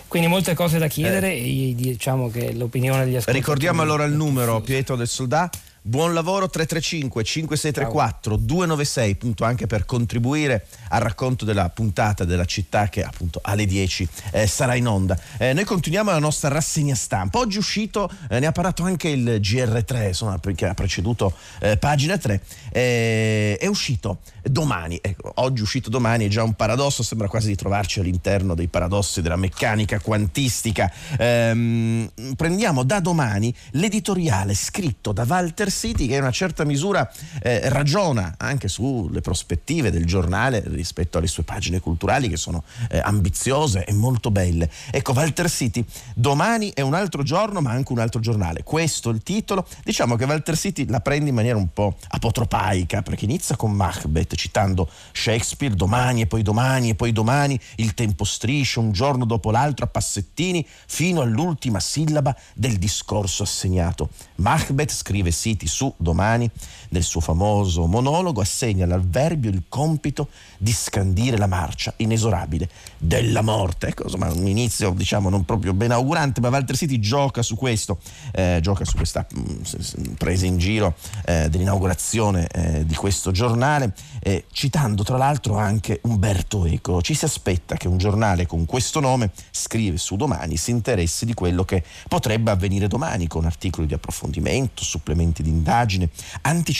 Quindi 0.08 0.28
molte 0.28 0.54
cose 0.54 0.78
da 0.78 0.86
chiedere 0.88 1.34
eh. 1.34 1.70
e 1.70 1.74
diciamo 1.74 2.30
che 2.30 2.52
l'opinione 2.54 3.04
degli 3.04 3.16
ascoltatori... 3.16 3.38
Ricordiamo 3.38 3.82
allora 3.82 4.04
il 4.04 4.14
numero, 4.14 4.60
Pietro 4.60 4.96
del 4.96 5.06
Soldato. 5.06 5.58
Buon 5.88 6.12
lavoro 6.12 6.50
335 6.50 7.24
5634 7.24 8.36
296 8.36 9.10
appunto 9.10 9.44
anche 9.46 9.66
per 9.66 9.86
contribuire 9.86 10.66
al 10.90 11.00
racconto 11.00 11.46
della 11.46 11.70
puntata 11.70 12.24
della 12.24 12.44
città 12.44 12.90
che 12.90 13.02
appunto 13.02 13.40
alle 13.42 13.64
10 13.64 14.06
eh, 14.32 14.46
sarà 14.46 14.74
in 14.74 14.86
onda. 14.86 15.18
Eh, 15.38 15.54
noi 15.54 15.64
continuiamo 15.64 16.10
la 16.10 16.18
nostra 16.18 16.50
rassegna 16.50 16.94
stampa. 16.94 17.38
Oggi 17.38 17.56
è 17.56 17.60
uscito, 17.60 18.10
eh, 18.28 18.38
ne 18.38 18.44
ha 18.44 18.52
parlato 18.52 18.82
anche 18.82 19.08
il 19.08 19.40
GR3, 19.40 20.08
insomma, 20.08 20.36
perché 20.36 20.66
ha 20.66 20.74
preceduto 20.74 21.32
eh, 21.60 21.78
pagina 21.78 22.18
3. 22.18 22.42
Eh, 22.70 23.56
è 23.56 23.66
uscito 23.66 24.18
domani, 24.42 24.98
ecco, 25.00 25.32
oggi 25.36 25.60
è 25.60 25.62
uscito 25.62 25.88
domani 25.88 26.26
è 26.26 26.28
già 26.28 26.42
un 26.42 26.52
paradosso, 26.52 27.02
sembra 27.02 27.28
quasi 27.28 27.48
di 27.48 27.56
trovarci 27.56 28.00
all'interno 28.00 28.54
dei 28.54 28.68
paradossi 28.68 29.22
della 29.22 29.36
meccanica 29.36 30.00
quantistica. 30.00 30.92
Ehm, 31.18 32.10
prendiamo 32.36 32.82
da 32.82 33.00
domani 33.00 33.54
l'editoriale 33.70 34.54
scritto 34.54 35.12
da 35.12 35.24
Walter 35.26 35.70
City 35.78 36.06
che 36.06 36.14
in 36.14 36.22
una 36.22 36.30
certa 36.30 36.64
misura 36.64 37.08
eh, 37.40 37.68
ragiona 37.68 38.34
anche 38.36 38.68
sulle 38.68 39.20
prospettive 39.20 39.90
del 39.90 40.04
giornale 40.04 40.62
rispetto 40.66 41.18
alle 41.18 41.28
sue 41.28 41.44
pagine 41.44 41.80
culturali 41.80 42.28
che 42.28 42.36
sono 42.36 42.64
eh, 42.90 42.98
ambiziose 42.98 43.84
e 43.84 43.92
molto 43.92 44.30
belle. 44.30 44.70
Ecco, 44.90 45.12
Walter 45.12 45.48
City, 45.48 45.84
domani 46.14 46.72
è 46.74 46.80
un 46.80 46.94
altro 46.94 47.22
giorno 47.22 47.60
ma 47.60 47.70
anche 47.70 47.92
un 47.92 48.00
altro 48.00 48.20
giornale. 48.20 48.62
Questo 48.64 49.10
è 49.10 49.12
il 49.12 49.22
titolo. 49.22 49.66
Diciamo 49.84 50.16
che 50.16 50.24
Walter 50.24 50.56
City 50.56 50.86
la 50.88 51.00
prende 51.00 51.28
in 51.28 51.34
maniera 51.34 51.56
un 51.56 51.72
po' 51.72 51.96
apotropaica 52.08 53.02
perché 53.02 53.24
inizia 53.24 53.56
con 53.56 53.72
Macbeth 53.72 54.34
citando 54.34 54.90
Shakespeare, 55.12 55.74
domani 55.74 56.22
e 56.22 56.26
poi 56.26 56.42
domani 56.42 56.90
e 56.90 56.94
poi 56.94 57.12
domani, 57.12 57.58
il 57.76 57.94
tempo 57.94 58.24
striscia 58.24 58.80
un 58.80 58.92
giorno 58.92 59.24
dopo 59.24 59.50
l'altro 59.50 59.84
a 59.84 59.88
passettini 59.88 60.66
fino 60.86 61.20
all'ultima 61.20 61.80
sillaba 61.80 62.36
del 62.54 62.76
discorso 62.78 63.42
assegnato. 63.42 64.10
Macbeth, 64.36 64.92
scrive 64.92 65.32
City 65.32 65.57
su 65.66 65.94
domani, 65.98 66.50
nel 66.90 67.02
suo 67.02 67.20
famoso 67.20 67.86
monologo, 67.86 68.40
assegna 68.40 68.84
all'avverbio 68.84 69.50
il 69.50 69.64
compito 69.68 70.28
di 70.56 70.72
scandire 70.72 71.36
la 71.36 71.46
marcia 71.46 71.92
inesorabile 71.96 72.68
della 72.96 73.42
morte. 73.42 73.88
Ecco, 73.88 74.04
insomma, 74.04 74.30
un 74.32 74.46
inizio 74.46 74.90
diciamo 74.90 75.28
non 75.28 75.44
proprio 75.44 75.72
ben 75.74 75.92
augurante, 75.92 76.40
ma 76.40 76.48
Walter 76.48 76.76
City 76.76 76.98
gioca 76.98 77.42
su 77.42 77.56
questo, 77.56 77.98
eh, 78.32 78.58
gioca 78.62 78.84
su 78.84 78.96
questa 78.96 79.26
mh, 79.30 79.40
mm, 79.40 80.12
presa 80.14 80.46
in 80.46 80.58
giro 80.58 80.94
eh, 81.24 81.48
dell'inaugurazione 81.48 82.46
eh, 82.48 82.86
di 82.86 82.94
questo 82.94 83.30
giornale 83.30 83.92
eh, 84.20 84.44
citando 84.50 85.02
tra 85.02 85.16
l'altro 85.16 85.56
anche 85.56 86.00
Umberto 86.04 86.64
Eco. 86.64 87.02
Ci 87.02 87.14
si 87.14 87.24
aspetta 87.24 87.76
che 87.76 87.88
un 87.88 87.98
giornale 87.98 88.46
con 88.46 88.64
questo 88.64 89.00
nome, 89.00 89.30
scrive 89.50 89.98
su 89.98 90.16
domani, 90.16 90.56
si 90.56 90.70
interessi 90.70 91.24
di 91.24 91.34
quello 91.34 91.64
che 91.64 91.82
potrebbe 92.08 92.50
avvenire 92.50 92.88
domani 92.88 93.26
con 93.26 93.44
articoli 93.44 93.86
di 93.86 93.94
approfondimento, 93.94 94.82
supplementi 94.82 95.42
di 95.42 95.50
indagine, 95.50 96.08
anticipazioni 96.42 96.77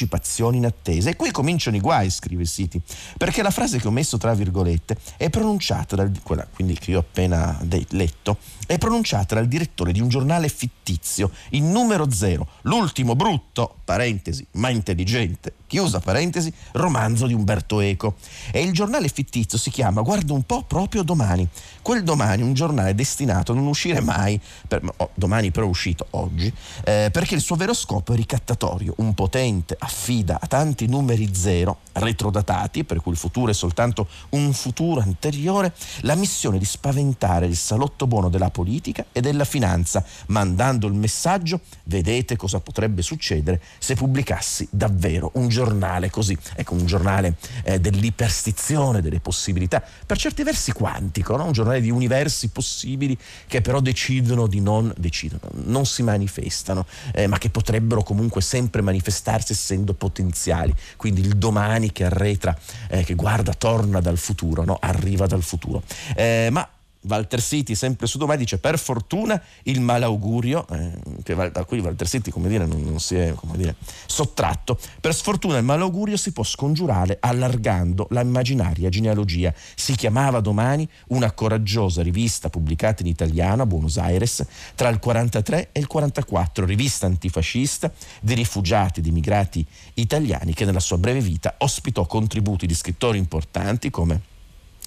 in 0.56 0.66
attesa. 0.66 1.10
E 1.10 1.16
qui 1.16 1.30
cominciano 1.30 1.76
i 1.76 1.80
guai, 1.80 2.10
scrive 2.10 2.44
Siti, 2.44 2.80
perché 3.16 3.42
la 3.42 3.50
frase 3.50 3.78
che 3.78 3.88
ho 3.88 3.90
messo 3.90 4.18
tra 4.18 4.34
virgolette 4.34 4.96
è 5.16 5.30
pronunciata 5.30 5.96
dal, 5.96 6.12
quella 6.22 6.46
quindi 6.52 6.74
che 6.74 6.92
io 6.92 6.98
ho 6.98 7.00
appena 7.00 7.58
letto, 7.90 8.38
è 8.66 8.78
pronunciata 8.78 9.34
dal 9.34 9.48
direttore 9.48 9.92
di 9.92 10.00
un 10.00 10.08
giornale 10.08 10.48
fittizio, 10.48 11.30
il 11.50 11.62
numero 11.62 12.10
zero, 12.10 12.46
l'ultimo 12.62 13.16
brutto, 13.16 13.76
parentesi, 13.84 14.46
ma 14.52 14.68
intelligente, 14.68 15.54
chiusa 15.66 16.00
parentesi, 16.00 16.52
romanzo 16.72 17.26
di 17.26 17.32
Umberto 17.32 17.80
Eco. 17.80 18.16
E 18.50 18.62
il 18.62 18.72
giornale 18.72 19.08
fittizio 19.08 19.56
si 19.56 19.70
chiama, 19.70 20.02
guarda 20.02 20.32
un 20.32 20.42
po', 20.42 20.64
proprio 20.64 21.02
domani. 21.02 21.48
Quel 21.80 22.02
domani, 22.02 22.42
un 22.42 22.52
giornale 22.52 22.94
destinato 22.94 23.52
a 23.52 23.54
non 23.54 23.66
uscire 23.66 24.00
mai, 24.00 24.38
per, 24.66 24.82
oh, 24.96 25.10
domani 25.14 25.50
però 25.50 25.66
è 25.66 25.68
uscito 25.68 26.06
oggi, 26.10 26.52
eh, 26.84 27.08
perché 27.10 27.34
il 27.34 27.40
suo 27.40 27.56
vero 27.56 27.72
scopo 27.72 28.12
è 28.12 28.16
ricattatorio, 28.16 28.94
un 28.98 29.14
potente 29.14 29.76
affida 29.88 30.38
a 30.40 30.47
tanti 30.47 30.87
numeri 30.87 31.35
zero 31.35 31.78
retrodatati, 31.92 32.85
per 32.85 33.00
cui 33.00 33.12
il 33.12 33.18
futuro 33.18 33.50
è 33.50 33.54
soltanto 33.54 34.07
un 34.30 34.52
futuro 34.52 35.00
anteriore, 35.00 35.73
la 36.02 36.14
missione 36.14 36.59
di 36.59 36.64
spaventare 36.64 37.47
il 37.47 37.57
salotto 37.57 38.07
buono 38.07 38.28
della 38.28 38.50
politica 38.50 39.07
e 39.12 39.21
della 39.21 39.45
finanza, 39.45 40.04
mandando 40.26 40.87
il 40.87 40.92
messaggio 40.92 41.61
vedete 41.85 42.37
cosa 42.37 42.61
potrebbe 42.61 43.02
succedere 43.02 43.61
se 43.78 43.95
pubblicassi 43.95 44.68
davvero 44.71 45.30
un 45.35 45.49
giornale 45.49 46.11
così, 46.11 46.37
ecco 46.54 46.75
un 46.75 46.87
giornale 46.87 47.37
eh, 47.64 47.80
dell'iperstizione, 47.80 49.00
delle 49.00 49.21
possibilità, 49.21 49.83
per 50.07 50.18
certi 50.18 50.42
versi 50.42 50.73
quantico, 50.73 51.37
no? 51.37 51.47
un 51.47 51.52
giornale 51.52 51.80
di 51.80 51.90
universi 51.90 52.49
possibili 52.49 53.16
che 53.47 53.61
però 53.62 53.80
decidono 53.80 54.47
di 54.47 54.61
non 54.61 54.92
decidono, 54.97 55.50
non 55.64 55.87
si 55.87 56.02
manifestano, 56.02 56.87
eh, 57.14 57.26
ma 57.26 57.38
che 57.38 57.49
potrebbero 57.49 58.02
comunque 58.02 58.42
sempre 58.42 58.83
manifestarsi 58.83 59.54
essendo 59.78 59.94
potenziali, 59.94 60.75
quindi 60.97 61.20
il 61.20 61.37
domani 61.37 61.92
che 61.92 62.04
arretra, 62.04 62.56
eh, 62.88 63.04
che 63.04 63.14
guarda, 63.14 63.52
torna 63.54 64.00
dal 64.00 64.18
futuro, 64.18 64.64
no? 64.64 64.76
arriva 64.80 65.26
dal 65.26 65.42
futuro. 65.42 65.82
Eh, 66.14 66.49
ma 66.50 66.68
Walter 67.02 67.40
City, 67.40 67.74
sempre 67.74 68.06
su 68.06 68.18
domani, 68.18 68.40
dice 68.40 68.58
per 68.58 68.78
fortuna 68.78 69.40
il 69.64 69.80
malaugurio, 69.80 70.66
eh, 70.68 71.50
da 71.50 71.64
cui 71.64 71.78
Walter 71.78 72.08
City 72.08 72.30
come 72.30 72.48
dire, 72.48 72.66
non, 72.66 72.82
non 72.82 72.98
si 72.98 73.16
è 73.16 73.34
dire, 73.54 73.76
sottratto, 74.06 74.78
per 75.00 75.14
sfortuna 75.14 75.58
il 75.58 75.64
malaugurio 75.64 76.16
si 76.16 76.32
può 76.32 76.42
scongiurare 76.42 77.18
allargando 77.20 78.06
la 78.10 78.20
immaginaria 78.20 78.88
genealogia. 78.88 79.54
Si 79.74 79.94
chiamava 79.94 80.40
domani 80.40 80.88
una 81.08 81.32
coraggiosa 81.32 82.02
rivista 82.02 82.48
pubblicata 82.48 83.02
in 83.02 83.08
italiano 83.08 83.62
a 83.62 83.66
Buenos 83.66 83.98
Aires 83.98 84.44
tra 84.74 84.88
il 84.88 84.98
43 84.98 85.70
e 85.72 85.80
il 85.80 85.86
44, 85.86 86.64
rivista 86.64 87.06
antifascista 87.06 87.92
di 88.20 88.34
rifugiati, 88.34 89.00
di 89.00 89.08
immigrati 89.10 89.64
italiani 89.94 90.54
che 90.54 90.64
nella 90.64 90.80
sua 90.80 90.98
breve 90.98 91.20
vita 91.20 91.54
ospitò 91.58 92.06
contributi 92.06 92.66
di 92.66 92.74
scrittori 92.74 93.18
importanti 93.18 93.90
come 93.90 94.36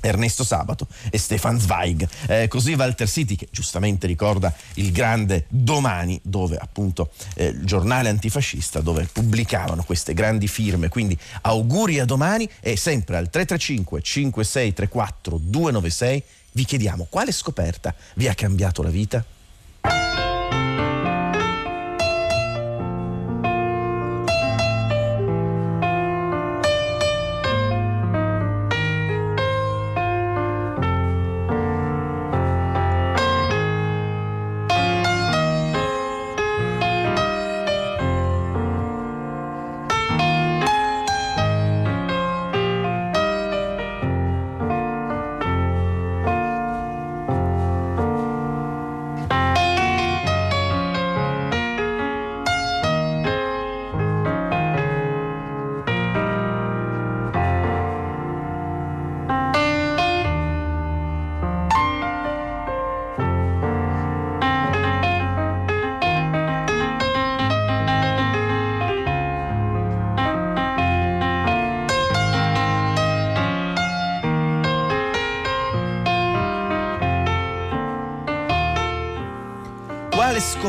Ernesto 0.01 0.43
Sabato 0.43 0.88
e 1.10 1.17
Stefan 1.17 1.60
Zweig. 1.60 2.08
Eh, 2.27 2.48
così 2.48 2.74
Walter 2.74 3.10
City, 3.10 3.36
che 3.36 3.48
giustamente 3.51 4.08
ricorda 4.08 4.53
il 4.75 4.91
grande 4.91 5.46
domani, 5.48 6.20
dove 6.24 6.58
appunto 6.58 7.12
eh, 7.36 7.48
il 7.48 7.65
giornale 7.65 8.10
antifascista, 8.10 8.81
dove 8.81 9.08
pubblicavano 9.12 9.84
queste 9.84 10.13
grandi 10.13 10.48
firme. 10.48 10.89
Quindi 10.89 11.17
auguri 11.41 12.00
a 12.00 12.05
domani 12.05 12.50
e 12.60 12.75
sempre 12.75 13.17
al 13.17 13.29
335 13.29 14.01
5634 14.01 15.39
296 15.41 16.24
vi 16.53 16.65
chiediamo 16.65 17.08
quale 17.10 17.31
scoperta 17.31 17.96
vi 18.15 18.27
ha 18.27 18.34
cambiato 18.34 18.84
la 18.84 18.89
vita? 18.89 19.24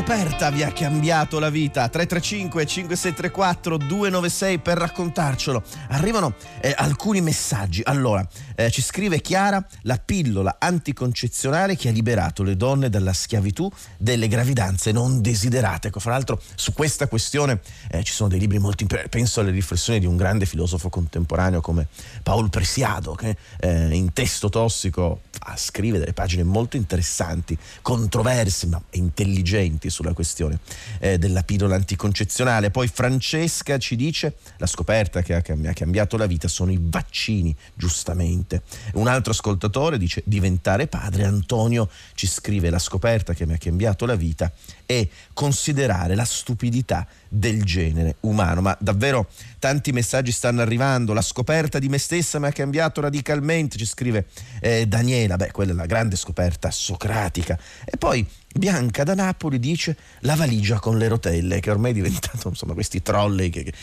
Scoperta 0.05 0.49
vi 0.49 0.63
ha 0.63 0.71
cambiato 0.73 1.39
la 1.39 1.49
vita? 1.49 1.87
335 1.87 2.65
5634 2.65 3.77
296 3.77 4.59
per 4.59 4.77
raccontarcelo. 4.77 5.63
Arrivano 5.91 6.35
eh, 6.59 6.73
alcuni 6.75 7.21
messaggi. 7.21 7.81
Allora, 7.85 8.27
eh, 8.55 8.69
ci 8.69 8.81
scrive 8.81 9.21
Chiara, 9.21 9.65
la 9.83 9.97
pillola 9.97 10.57
anticoncezionale 10.59 11.77
che 11.77 11.87
ha 11.87 11.93
liberato 11.93 12.43
le 12.43 12.57
donne 12.57 12.89
dalla 12.89 13.13
schiavitù 13.13 13.71
delle 13.97 14.27
gravidanze 14.27 14.91
non 14.91 15.21
desiderate. 15.21 15.87
Ecco, 15.87 16.01
fra 16.01 16.11
l'altro 16.11 16.41
su 16.53 16.73
questa 16.73 17.07
questione 17.07 17.61
eh, 17.89 18.03
ci 18.03 18.11
sono 18.11 18.27
dei 18.27 18.39
libri 18.39 18.59
molto 18.59 18.83
importanti. 18.83 19.17
Penso 19.17 19.39
alle 19.39 19.51
riflessioni 19.51 19.99
di 19.99 20.05
un 20.05 20.17
grande 20.17 20.45
filosofo 20.45 20.89
contemporaneo 20.89 21.61
come 21.61 21.87
Paul 22.23 22.49
Presiado, 22.49 23.13
che 23.13 23.37
eh, 23.61 23.95
in 23.95 24.11
testo 24.11 24.49
tossico 24.49 25.21
scrive 25.55 25.97
delle 25.97 26.13
pagine 26.13 26.43
molto 26.43 26.75
interessanti, 26.75 27.57
controverse 27.81 28.67
ma 28.67 28.81
intelligenti 28.91 29.89
sulla 29.93 30.13
questione 30.13 30.59
eh, 30.99 31.17
della 31.17 31.43
pillola 31.43 31.75
anticoncezionale. 31.75 32.71
Poi 32.71 32.87
Francesca 32.87 33.77
ci 33.77 33.95
dice 33.95 34.35
la 34.57 34.65
scoperta 34.65 35.21
che 35.21 35.55
mi 35.55 35.67
ha 35.67 35.73
cambiato 35.73 36.17
la 36.17 36.25
vita 36.25 36.47
sono 36.47 36.71
i 36.71 36.79
vaccini, 36.81 37.55
giustamente. 37.73 38.63
Un 38.93 39.07
altro 39.07 39.31
ascoltatore 39.31 39.97
dice 39.97 40.23
diventare 40.25 40.87
padre. 40.87 41.23
Antonio 41.23 41.89
ci 42.15 42.27
scrive 42.27 42.69
la 42.69 42.79
scoperta 42.79 43.33
che 43.33 43.45
mi 43.45 43.53
ha 43.53 43.57
cambiato 43.57 44.05
la 44.05 44.15
vita 44.15 44.51
è 44.85 45.07
considerare 45.33 46.15
la 46.15 46.25
stupidità 46.25 47.07
del 47.27 47.63
genere 47.63 48.17
umano. 48.21 48.61
Ma 48.61 48.75
davvero 48.79 49.29
tanti 49.59 49.91
messaggi 49.91 50.31
stanno 50.31 50.61
arrivando. 50.61 51.13
La 51.13 51.21
scoperta 51.21 51.79
di 51.79 51.89
me 51.89 51.97
stessa 51.97 52.39
mi 52.39 52.47
ha 52.47 52.51
cambiato 52.51 53.01
radicalmente, 53.01 53.77
ci 53.77 53.85
scrive 53.85 54.27
eh, 54.61 54.85
Daniela. 54.87 55.35
Beh, 55.35 55.51
quella 55.51 55.71
è 55.71 55.75
la 55.75 55.85
grande 55.85 56.15
scoperta 56.15 56.69
socratica. 56.71 57.57
E 57.85 57.97
poi 57.97 58.27
Bianca 58.55 59.03
da 59.03 59.15
Napoli 59.15 59.57
dice 59.57 59.97
la 60.19 60.35
valigia 60.35 60.79
con 60.79 60.99
le 60.99 61.07
rotelle, 61.07 61.59
che 61.59 61.71
ormai 61.71 61.89
è 61.89 61.93
diventato 61.95 62.49
insomma 62.49 62.73
questi 62.73 63.01
trolley, 63.01 63.49
che, 63.49 63.63
che 63.63 63.73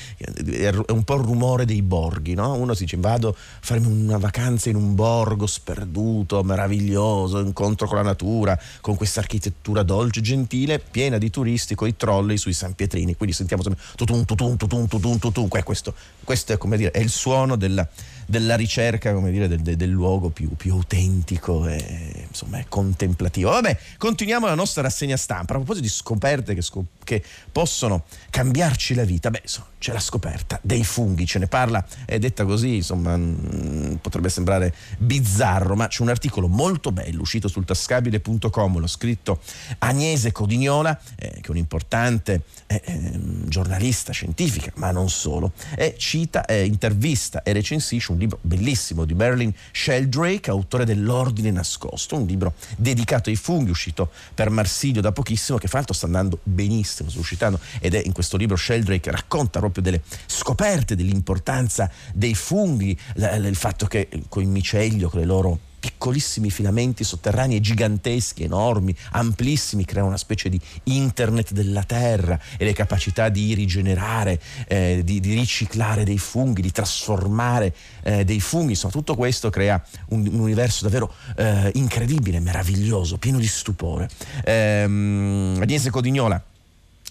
è 0.71 0.93
un 0.93 1.03
po' 1.03 1.17
il 1.17 1.25
rumore 1.25 1.65
dei 1.65 1.83
borghi, 1.83 2.35
no? 2.35 2.55
Uno 2.55 2.73
si 2.75 2.85
dice 2.85 2.97
vado 2.97 3.31
a 3.31 3.35
farmi 3.35 3.87
una 3.87 4.17
vacanza 4.19 4.69
in 4.69 4.77
un 4.77 4.95
borgo 4.95 5.49
sperduto, 5.49 6.45
meraviglioso, 6.45 7.41
incontro 7.41 7.89
con 7.89 7.97
la 7.97 8.05
natura, 8.05 8.57
con 8.81 8.95
questa 8.95 9.19
architettura 9.19 9.83
dolce, 9.83 10.21
gentile, 10.21 10.79
piena 10.79 11.19
di 11.19 11.31
turisti, 11.31 11.75
con 11.75 11.89
i 11.89 11.97
trolley 11.97 12.37
sui 12.37 12.53
San 12.53 12.75
Pietrini, 12.75 13.17
quindi 13.17 13.35
sentiamo 13.35 13.65
sempre 13.65 13.83
tutun 13.97 14.25
tutun 14.25 14.57
tutun 14.57 14.87
tutun 14.87 15.19
tutun, 15.19 15.49
questo, 15.49 15.95
questo 16.23 16.53
è 16.53 16.59
come 16.59 16.77
dire, 16.77 16.93
è 16.93 17.01
il 17.01 17.11
suono 17.11 17.57
della 17.57 17.89
della 18.31 18.55
ricerca 18.55 19.13
come 19.13 19.33
dire, 19.33 19.49
del, 19.49 19.61
del 19.61 19.91
luogo 19.91 20.29
più, 20.29 20.51
più, 20.55 20.75
autentico 20.75 21.67
e 21.67 22.27
insomma, 22.29 22.65
contemplativo. 22.69 23.51
Vabbè, 23.51 23.77
continuiamo 23.99 24.47
la 24.47 24.55
nostra 24.61 24.83
rassegna 24.83 25.17
stampa. 25.17 25.55
A 25.55 25.57
proposito 25.57 25.87
di 25.87 25.91
scoperte 25.91 26.55
che, 26.55 26.63
scop- 26.63 27.05
che 27.05 27.23
possono 27.51 28.05
cambiarci 28.31 28.95
la 28.95 29.05
vita, 29.05 29.31
beh, 29.31 29.41
insomma, 29.43 29.69
c'è 29.79 29.93
la 29.93 30.01
scoperta 30.01 30.59
dei 30.63 30.85
funghi, 30.85 31.25
ce 31.27 31.39
ne 31.39 31.47
parla, 31.47 31.85
è 32.05 32.19
detta 32.19 32.45
così, 32.45 32.77
insomma, 32.77 33.17
mh, 33.17 33.99
potrebbe 34.03 34.29
sembrare 34.29 34.75
bizzarro, 34.99 35.75
ma 35.75 35.89
c'è 35.89 36.03
un 36.03 36.11
articolo 36.11 36.49
molto 36.49 36.93
bello 36.93 37.23
uscito 37.23 37.49
sul 37.49 37.65
tascabile.com, 37.65 38.79
l'ho 38.79 38.87
scritto 38.87 39.41
Agnese 39.79 40.33
Codignola, 40.33 41.01
eh, 41.17 41.31
che 41.41 41.49
è 41.49 41.51
un'importante 41.51 42.43
eh, 42.67 42.83
eh, 42.85 43.19
giornalista 43.47 44.13
scientifica, 44.13 44.71
ma 44.75 44.91
non 44.91 45.09
solo, 45.09 45.53
e 45.75 45.95
cita, 45.97 46.45
eh, 46.45 46.67
intervista 46.67 47.43
e 47.43 47.55
recensisce 47.55 48.13
un 48.13 48.19
libro 48.19 48.39
bellissimo 48.43 49.07
di 49.07 49.15
Merlin 49.15 49.53
Sheldrake, 49.73 50.51
autore 50.51 50.85
dell'Ordine 50.85 51.51
Nascosto, 51.51 52.17
un 52.17 52.27
libro 52.27 52.53
dedicato 52.77 53.31
ai 53.31 53.37
funghi, 53.37 53.71
uscito 53.71 54.11
per 54.35 54.50
Marsilio 54.51 55.01
da 55.01 55.13
pochissimo, 55.13 55.59
che 55.59 55.69
fra 55.69 55.79
l'altro 55.79 55.95
sta 55.95 56.07
andando 56.07 56.41
benissimo, 56.43 57.09
sta 57.09 57.19
uscitando, 57.19 57.59
ed 57.81 57.95
è 57.95 58.03
in 58.05 58.13
questo 58.13 58.37
libro 58.37 58.57
Sheldrake 58.57 59.11
racconta 59.11 59.59
proprio 59.59 59.83
delle 59.83 60.03
scoperte 60.27 60.95
dell'importanza 60.95 61.91
dei 62.13 62.35
funghi, 62.35 62.99
il 63.15 63.57
fatto 63.57 63.87
che 63.87 64.09
con 64.29 64.43
il 64.43 64.49
micelio, 64.49 65.09
con 65.09 65.21
le 65.21 65.27
loro 65.27 65.59
piccolissimi 65.81 66.51
filamenti 66.51 67.03
sotterranei 67.03 67.61
giganteschi, 67.61 68.45
enormi, 68.45 68.95
amplissimi, 69.13 69.85
creano 69.85 70.09
una 70.09 70.19
specie 70.19 70.49
di 70.49 70.61
internet 70.85 71.53
della 71.53 71.83
terra 71.83 72.39
e 72.57 72.65
le 72.65 72.73
capacità 72.73 73.31
di 73.31 73.55
rigenerare, 73.55 74.41
eh, 74.69 75.01
di, 75.03 75.21
di, 75.21 75.35
riciclare 75.35 76.05
dei 76.05 76.19
funghi, 76.19 76.61
di 76.61 76.71
trasformare 76.71 77.75
eh, 78.03 78.25
dei 78.25 78.41
funghi, 78.41 78.73
insomma 78.73 78.93
tutto 78.93 79.15
questo 79.15 79.51
crea 79.51 79.83
un, 80.11 80.29
un 80.31 80.39
universo 80.39 80.85
davvero 80.85 81.13
eh, 81.37 81.71
incredibile, 81.75 82.39
meraviglioso, 82.41 83.17
pieno 83.17 83.39
di 83.39 83.49
stupore. 83.49 84.09
Ehm, 84.45 85.59
Agnese 85.61 85.91
Codignola 85.91 86.43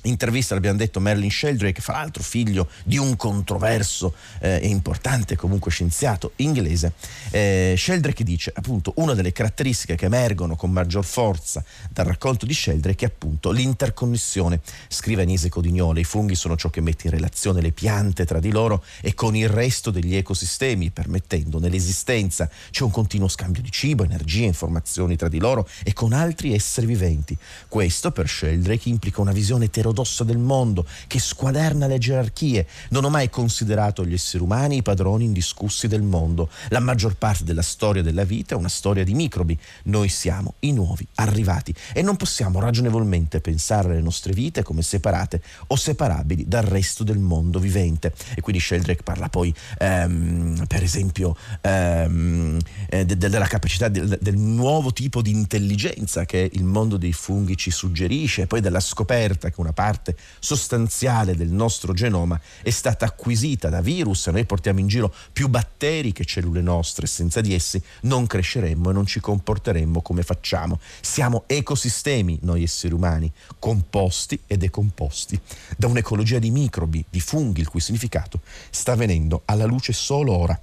intervista, 0.03 0.53
l'abbiamo 0.53 0.77
detto, 0.77 0.99
Merlin 0.99 1.29
Sheldrake, 1.29 1.81
fra 1.81 1.93
l'altro 1.93 2.23
figlio 2.23 2.69
di 2.83 2.97
un 2.97 3.15
controverso 3.15 4.13
eh, 4.39 4.59
e 4.61 4.67
importante 4.67 5.35
comunque 5.35 5.71
scienziato 5.71 6.33
inglese. 6.37 6.93
Eh, 7.31 7.75
Sheldrake 7.77 8.23
dice 8.23 8.51
appunto 8.55 8.93
una 8.97 9.13
delle 9.13 9.31
caratteristiche 9.31 9.95
che 9.95 10.05
emergono 10.05 10.55
con 10.55 10.71
maggior 10.71 11.03
forza 11.03 11.63
dal 11.89 12.05
raccolto 12.05 12.45
di 12.45 12.53
Sheldrake 12.53 13.05
è 13.05 13.07
appunto 13.07 13.51
l'interconnessione. 13.51 14.61
Scrive 14.87 15.23
Agnese 15.23 15.49
Codignole, 15.49 16.01
i 16.01 16.05
funghi 16.05 16.35
sono 16.35 16.55
ciò 16.55 16.69
che 16.69 16.81
mette 16.81 17.07
in 17.07 17.13
relazione 17.13 17.61
le 17.61 17.71
piante 17.71 18.25
tra 18.25 18.39
di 18.39 18.51
loro 18.51 18.83
e 19.01 19.13
con 19.13 19.35
il 19.35 19.49
resto 19.49 19.91
degli 19.91 20.15
ecosistemi, 20.15 20.91
permettendo 20.91 21.59
nell'esistenza 21.59 22.49
c'è 22.69 22.83
un 22.83 22.91
continuo 22.91 23.27
scambio 23.27 23.61
di 23.61 23.71
cibo, 23.71 24.03
energia, 24.03 24.45
informazioni 24.45 25.15
tra 25.15 25.27
di 25.27 25.39
loro 25.39 25.67
e 25.83 25.93
con 25.93 26.13
altri 26.13 26.53
esseri 26.53 26.85
viventi. 26.85 27.37
Questo 27.67 28.11
per 28.11 28.27
Sheldrake 28.29 28.89
implica 28.89 29.21
una 29.21 29.31
visione 29.31 29.65
eterogenea 29.65 29.88
eterodossa 29.89 30.23
del 30.23 30.37
mondo, 30.37 30.85
che 31.07 31.19
squaderna 31.19 31.87
le 31.87 31.97
gerarchie. 31.97 32.67
Non 32.89 33.03
ho 33.03 33.09
mai 33.09 33.29
considerato 33.29 34.05
gli 34.05 34.13
esseri 34.13 34.43
umani 34.43 34.77
i 34.77 34.81
padroni 34.81 35.25
indiscussi 35.25 35.87
del 35.87 36.01
mondo. 36.01 36.49
La 36.69 36.79
maggior 36.79 37.15
parte 37.15 37.43
della 37.43 37.61
storia 37.61 38.01
della 38.01 38.23
vita 38.23 38.55
è 38.55 38.57
una 38.57 38.69
storia 38.69 39.03
di 39.03 39.13
microbi. 39.13 39.57
Noi 39.85 40.09
siamo 40.09 40.55
i 40.59 40.71
nuovi 40.71 41.05
arrivati 41.15 41.73
e 41.93 42.01
non 42.01 42.15
possiamo 42.15 42.59
ragionevolmente 42.59 43.41
pensare 43.41 43.89
alle 43.91 44.01
nostre 44.01 44.33
vite 44.33 44.63
come 44.63 44.81
separate 44.81 45.41
o 45.67 45.75
separabili 45.75 46.45
dal 46.47 46.63
resto 46.63 47.03
del 47.03 47.19
mondo 47.19 47.59
vivente. 47.59 48.13
E 48.35 48.41
quindi 48.41 48.61
Sheldrake 48.61 49.03
parla 49.03 49.29
poi, 49.29 49.53
ehm, 49.79 50.65
per 50.67 50.83
esempio, 50.83 51.35
ehm, 51.61 52.57
eh, 52.89 53.05
de- 53.05 53.17
della 53.17 53.47
capacità 53.47 53.87
de- 53.87 54.17
del 54.21 54.37
nuovo 54.37 54.93
tipo 54.93 55.21
di 55.21 55.31
intelligenza 55.31 56.25
che 56.25 56.49
il 56.51 56.63
mondo 56.63 56.97
dei 56.97 57.13
funghi 57.13 57.57
ci 57.57 57.71
suggerisce, 57.71 58.47
poi 58.47 58.61
della 58.61 58.79
scoperta 58.79 59.49
che 59.49 59.59
una 59.59 59.73
parte 59.79 60.17
sostanziale 60.41 61.37
del 61.37 61.51
nostro 61.51 61.93
genoma 61.93 62.37
è 62.61 62.69
stata 62.69 63.05
acquisita 63.05 63.69
da 63.69 63.79
virus, 63.79 64.27
noi 64.27 64.43
portiamo 64.43 64.81
in 64.81 64.87
giro 64.87 65.13
più 65.31 65.47
batteri 65.47 66.11
che 66.11 66.25
cellule 66.25 66.59
nostre, 66.59 67.07
senza 67.07 67.39
di 67.39 67.53
essi 67.53 67.81
non 68.01 68.27
cresceremmo 68.27 68.89
e 68.89 68.93
non 68.93 69.05
ci 69.05 69.21
comporteremmo 69.21 70.01
come 70.01 70.23
facciamo. 70.23 70.81
Siamo 70.99 71.43
ecosistemi, 71.47 72.39
noi 72.41 72.63
esseri 72.63 72.93
umani, 72.93 73.31
composti 73.57 74.37
e 74.47 74.57
decomposti, 74.57 75.39
da 75.77 75.87
un'ecologia 75.87 76.39
di 76.39 76.51
microbi, 76.51 77.05
di 77.09 77.21
funghi, 77.21 77.61
il 77.61 77.69
cui 77.69 77.79
significato 77.79 78.41
sta 78.69 78.95
venendo 78.95 79.43
alla 79.45 79.65
luce 79.65 79.93
solo 79.93 80.35
ora 80.35 80.61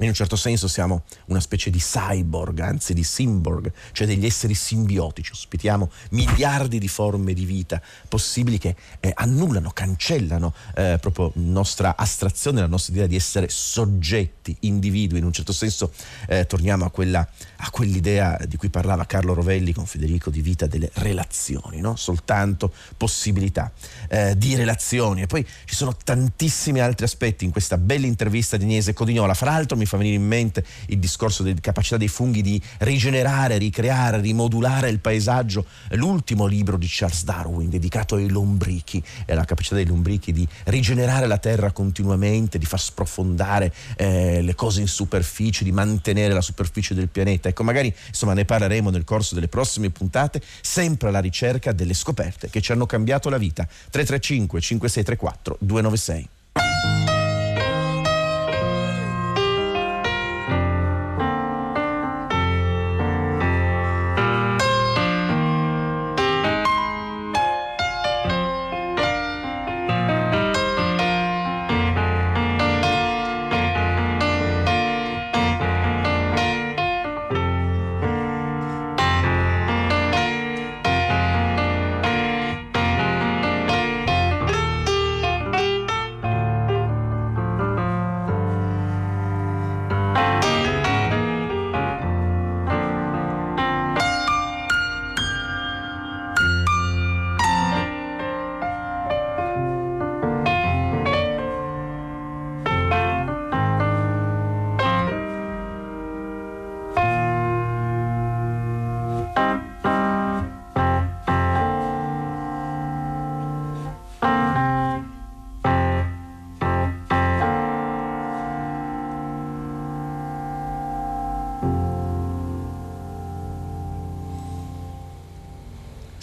in 0.00 0.08
un 0.08 0.14
certo 0.14 0.36
senso 0.36 0.68
siamo 0.68 1.04
una 1.26 1.40
specie 1.40 1.70
di 1.70 1.78
cyborg, 1.78 2.60
anzi 2.60 2.94
di 2.94 3.02
simborg, 3.02 3.72
cioè 3.92 4.06
degli 4.06 4.24
esseri 4.24 4.54
simbiotici. 4.54 5.32
Ospitiamo 5.32 5.90
miliardi 6.10 6.78
di 6.78 6.88
forme 6.88 7.32
di 7.32 7.44
vita 7.44 7.80
possibili 8.08 8.58
che 8.58 8.76
eh, 9.00 9.12
annullano, 9.14 9.70
cancellano 9.70 10.54
eh, 10.74 10.98
proprio 11.00 11.32
nostra 11.34 11.96
astrazione, 11.96 12.60
la 12.60 12.66
nostra 12.66 12.94
idea 12.94 13.06
di 13.06 13.16
essere 13.16 13.48
soggetti, 13.48 14.56
individui. 14.60 15.18
In 15.18 15.24
un 15.24 15.32
certo 15.32 15.52
senso 15.52 15.92
eh, 16.28 16.46
torniamo 16.46 16.84
a, 16.84 16.90
quella, 16.90 17.26
a, 17.56 17.70
quell'idea 17.70 18.38
di 18.46 18.56
cui 18.56 18.70
parlava 18.70 19.04
Carlo 19.04 19.34
Rovelli 19.34 19.72
con 19.72 19.86
Federico 19.86 20.30
di 20.30 20.40
vita 20.40 20.66
delle 20.66 20.90
relazioni, 20.94 21.80
no? 21.80 21.96
soltanto 21.96 22.72
possibilità 22.96 23.72
eh, 24.08 24.36
di 24.36 24.54
relazioni. 24.54 25.22
E 25.22 25.26
poi 25.26 25.44
ci 25.64 25.74
sono 25.74 25.96
tantissimi 25.96 26.80
altri 26.80 27.04
aspetti 27.04 27.44
in 27.44 27.50
questa 27.50 27.76
bella 27.78 28.06
intervista 28.06 28.56
di 28.56 28.64
Agnese 28.64 28.92
Codignola. 28.92 29.34
Fra 29.34 29.50
l'altro 29.50 29.76
mi 29.76 29.86
fa 29.88 29.96
venire 29.96 30.16
in 30.16 30.26
mente 30.26 30.64
il 30.86 30.98
discorso 30.98 31.42
della 31.42 31.56
capacità 31.60 31.96
dei 31.96 32.08
funghi 32.08 32.42
di 32.42 32.60
rigenerare, 32.78 33.58
ricreare, 33.58 34.20
rimodulare 34.20 34.88
il 34.90 35.00
paesaggio. 35.00 35.64
L'ultimo 35.90 36.46
libro 36.46 36.76
di 36.76 36.86
Charles 36.88 37.24
Darwin 37.24 37.68
dedicato 37.68 38.16
ai 38.16 38.28
lombrichi, 38.28 39.02
è 39.24 39.34
la 39.34 39.44
capacità 39.44 39.74
dei 39.74 39.86
lombrichi 39.86 40.32
di 40.32 40.46
rigenerare 40.64 41.26
la 41.26 41.38
terra 41.38 41.72
continuamente, 41.72 42.58
di 42.58 42.66
far 42.66 42.80
sprofondare 42.80 43.72
eh, 43.96 44.42
le 44.42 44.54
cose 44.54 44.80
in 44.80 44.88
superficie, 44.88 45.64
di 45.64 45.72
mantenere 45.72 46.32
la 46.34 46.40
superficie 46.40 46.94
del 46.94 47.08
pianeta. 47.08 47.48
Ecco, 47.48 47.64
magari 47.64 47.92
insomma 48.08 48.34
ne 48.34 48.44
parleremo 48.44 48.90
nel 48.90 49.04
corso 49.04 49.34
delle 49.34 49.48
prossime 49.48 49.90
puntate, 49.90 50.42
sempre 50.60 51.08
alla 51.08 51.20
ricerca 51.20 51.72
delle 51.72 51.94
scoperte 51.94 52.50
che 52.50 52.60
ci 52.60 52.72
hanno 52.72 52.86
cambiato 52.86 53.28
la 53.28 53.38
vita. 53.38 53.64
335 53.64 54.60
5634 54.60 55.56
296. 55.60 56.28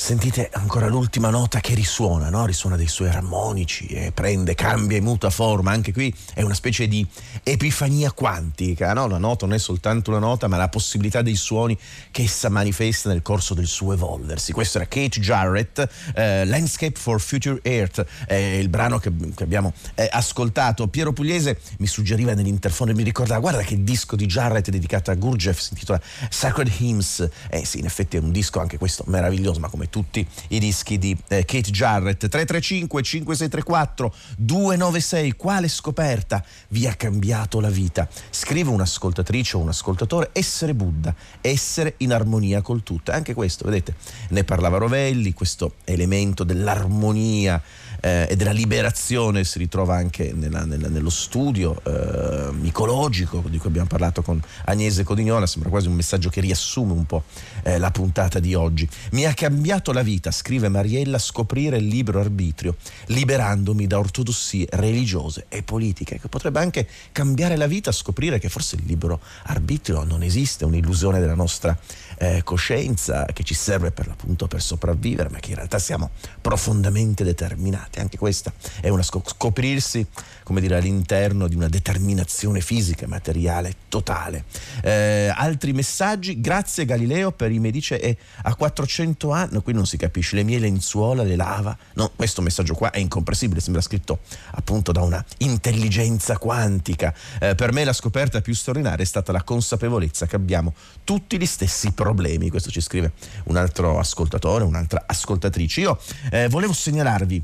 Sentite 0.06 0.52
ancora 0.54 0.88
l'ultima 0.88 1.32
nota 1.32 1.60
che 1.60 1.74
risuona, 1.74 2.30
no? 2.30 2.46
risuona 2.46 2.76
dei 2.76 2.88
suoi 2.88 3.10
armonici 3.10 3.88
e 3.88 4.12
prende, 4.12 4.54
cambia 4.54 4.98
e 4.98 5.02
muta 5.02 5.32
forma. 5.32 5.72
Anche 5.72 5.92
qui 5.94 6.14
è 6.36 6.44
una 6.44 6.54
specie 6.54 6.88
di 6.88 7.04
epifania 7.42 8.12
quantica. 8.12 8.94
No? 8.94 9.08
La 9.08 9.18
nota 9.18 9.48
non 9.48 9.56
è 9.56 9.58
soltanto 9.58 10.12
una 10.12 10.20
nota, 10.20 10.48
ma 10.48 10.58
la 10.58 10.70
possibilità 10.70 11.24
dei 11.24 11.34
suoni 11.34 11.76
che 12.12 12.22
essa 12.22 12.50
manifesta 12.50 13.10
nel 13.10 13.24
corso 13.24 13.56
del 13.56 13.66
suo 13.66 13.94
evolversi. 13.94 14.52
Questo 14.52 14.78
era 14.78 14.86
Kate 14.86 15.20
Jarrett, 15.20 15.90
eh, 16.14 16.46
Landscape 16.46 17.00
for 17.00 17.20
Future 17.20 17.60
Earth, 17.64 18.06
eh, 18.28 18.60
il 18.60 18.70
brano 18.70 19.00
che, 19.00 19.12
che 19.34 19.44
abbiamo 19.44 19.74
eh, 19.96 20.08
ascoltato. 20.12 20.88
Piero 20.88 21.14
Pugliese 21.14 21.60
mi 21.80 21.88
suggeriva 21.88 22.36
nell'interfono 22.36 22.92
e 22.92 22.94
mi 22.94 23.02
ricordava, 23.02 23.40
guarda 23.40 23.64
che 23.64 23.84
disco 23.84 24.16
di 24.16 24.28
Jarrett 24.28 24.70
dedicato 24.70 25.10
a 25.10 25.16
Gurdjieff 25.16 25.58
si 25.58 25.70
intitola 25.72 26.00
Sacred 26.30 26.72
Hymns. 26.78 27.28
Eh 27.50 27.66
sì, 27.66 27.80
in 27.80 27.86
effetti 27.86 28.18
è 28.18 28.20
un 28.20 28.32
disco 28.32 28.60
anche 28.60 28.78
questo 28.78 29.04
meraviglioso, 29.08 29.60
ma 29.60 29.68
come 29.68 29.90
tutti 29.96 30.28
i 30.50 30.60
dischi 30.60 30.98
di 30.98 31.16
eh, 31.30 31.46
Kate 31.46 31.72
Jarrett. 31.72 32.28
335 32.28 33.02
5634 33.02 34.14
296, 34.38 35.32
quale 35.38 35.70
scoperta 35.70 36.44
vi 36.70 36.86
ha 36.86 36.96
cambiato 36.96 37.62
la 37.62 37.70
vita? 37.70 38.06
Scrive 38.30 38.72
un'ascoltatrice 38.72 39.56
o 39.56 39.62
un 39.62 39.70
ascoltatore, 39.70 40.32
essere 40.34 40.74
Buddha, 40.74 41.16
essere 41.40 41.94
in 42.00 42.12
armonia 42.12 42.62
col 42.62 42.84
tutto. 42.84 43.12
Anche 43.12 43.34
questo, 43.34 43.64
vedete, 43.64 43.96
ne 44.32 44.44
parlava 44.44 44.80
Rovelli, 44.80 45.32
questo 45.32 45.76
elemento 45.86 46.44
dell'armonia 46.44 47.62
eh, 48.06 48.28
e 48.30 48.36
della 48.36 48.52
liberazione 48.52 49.44
si 49.44 49.58
ritrova 49.58 49.96
anche 49.96 50.32
nella, 50.32 50.64
nella, 50.64 50.90
nello 50.90 51.10
studio 51.10 51.82
eh, 51.84 52.52
micologico 52.52 53.44
di 53.50 53.58
cui 53.58 53.70
abbiamo 53.70 53.88
parlato 53.88 54.22
con 54.22 54.40
Agnese 54.66 55.04
Codignola, 55.04 55.48
sembra 55.48 55.72
quasi 55.72 55.88
un 55.88 55.96
messaggio 55.96 56.30
che 56.30 56.40
riassume 56.40 56.92
un 56.92 57.06
po' 57.06 57.24
eh, 57.64 57.80
la 57.80 57.90
puntata 57.90 58.40
di 58.40 58.54
oggi. 58.54 58.88
Mi 59.14 59.26
ha 59.26 59.34
cambiato 59.34 59.92
la 59.92 60.04
vita, 60.04 60.30
scrive 60.30 60.70
Mariella, 60.70 61.18
scoprire 61.18 61.78
il 61.78 61.88
libero 61.88 62.20
arbitrio, 62.20 62.76
liberandomi 63.08 63.88
da 63.88 63.98
ortodossie 63.98 64.68
religiose 64.74 65.48
e 65.50 65.64
politiche, 65.64 66.20
che 66.20 66.28
potrebbe 66.28 66.60
anche 66.60 66.88
cambiare 67.12 67.56
la 67.56 67.66
vita, 67.66 67.92
scoprire 67.92 68.38
che 68.38 68.50
forse 68.50 68.76
il 68.76 68.84
libero 68.86 69.20
arbitrio 69.46 70.04
non 70.04 70.22
esiste, 70.22 70.64
è 70.64 70.68
un'illusione 70.68 71.20
della 71.20 71.34
nostra 71.34 71.76
eh, 72.18 72.42
coscienza 72.44 73.26
che 73.34 73.44
ci 73.44 73.54
serve 73.54 73.92
per 73.92 74.08
l'appunto 74.08 74.48
per 74.48 74.62
sopravvivere, 74.62 75.30
ma 75.30 75.40
che 75.40 75.50
in 75.50 75.56
realtà 75.56 75.80
siamo 75.80 76.12
profondamente 76.42 77.24
determinati. 77.24 78.00
Anche 78.00 78.18
questa 78.18 78.52
è 78.82 78.90
una 78.90 79.04
scoprirsi, 79.04 80.06
come 80.44 80.62
dire, 80.62 80.78
all'interno 80.78 81.48
di 81.48 81.56
una 81.56 81.70
determinazione 81.70 82.62
fisica, 82.62 83.08
materiale 83.08 83.76
totale. 83.90 84.46
Eh, 84.82 85.32
altri 85.34 85.74
messaggi, 85.74 86.40
grazie 86.40 86.86
Galileo 86.86 87.32
per 87.32 87.52
i 87.52 87.60
me 87.60 87.72
dice 87.72 88.00
è 88.00 88.16
a 88.44 88.56
400 88.56 89.32
anni, 89.32 89.50
quindi 89.62 89.74
non 89.74 89.86
si 89.86 89.98
capisce, 89.98 90.36
le 90.36 90.44
mie 90.44 90.60
lenzuola 90.60 91.24
le 91.24 91.36
lava. 91.36 91.78
No, 91.94 92.12
questo 92.16 92.42
messaggio 92.42 92.74
qua 92.74 92.92
è 92.92 93.00
incomprensibile, 93.00 93.60
sembra 93.60 93.82
scritto 93.82 94.20
appunto 94.52 94.92
da 94.92 95.02
una 95.02 95.24
intelligenza 95.40 96.38
quantica. 96.38 97.14
Eh, 97.40 97.56
per 97.56 97.72
me 97.72 97.84
la 97.84 97.94
scoperta 97.94 98.42
più 98.42 98.54
straordinaria 98.54 99.04
è 99.04 99.08
stata 99.08 99.32
la 99.32 99.44
consapevolezza 99.44 100.26
che 100.26 100.36
abbiamo 100.36 100.74
tutti 101.04 101.38
gli 101.38 101.46
stessi 101.46 101.92
problemi. 101.92 102.05
Questo 102.50 102.70
ci 102.70 102.82
scrive 102.82 103.14
un 103.46 103.58
altro 103.58 104.00
ascoltatore, 104.00 104.64
un'altra 104.64 105.04
ascoltatrice. 105.06 105.82
Io 105.82 106.00
eh, 106.32 106.48
volevo 106.50 106.74
segnalarvi 106.74 107.44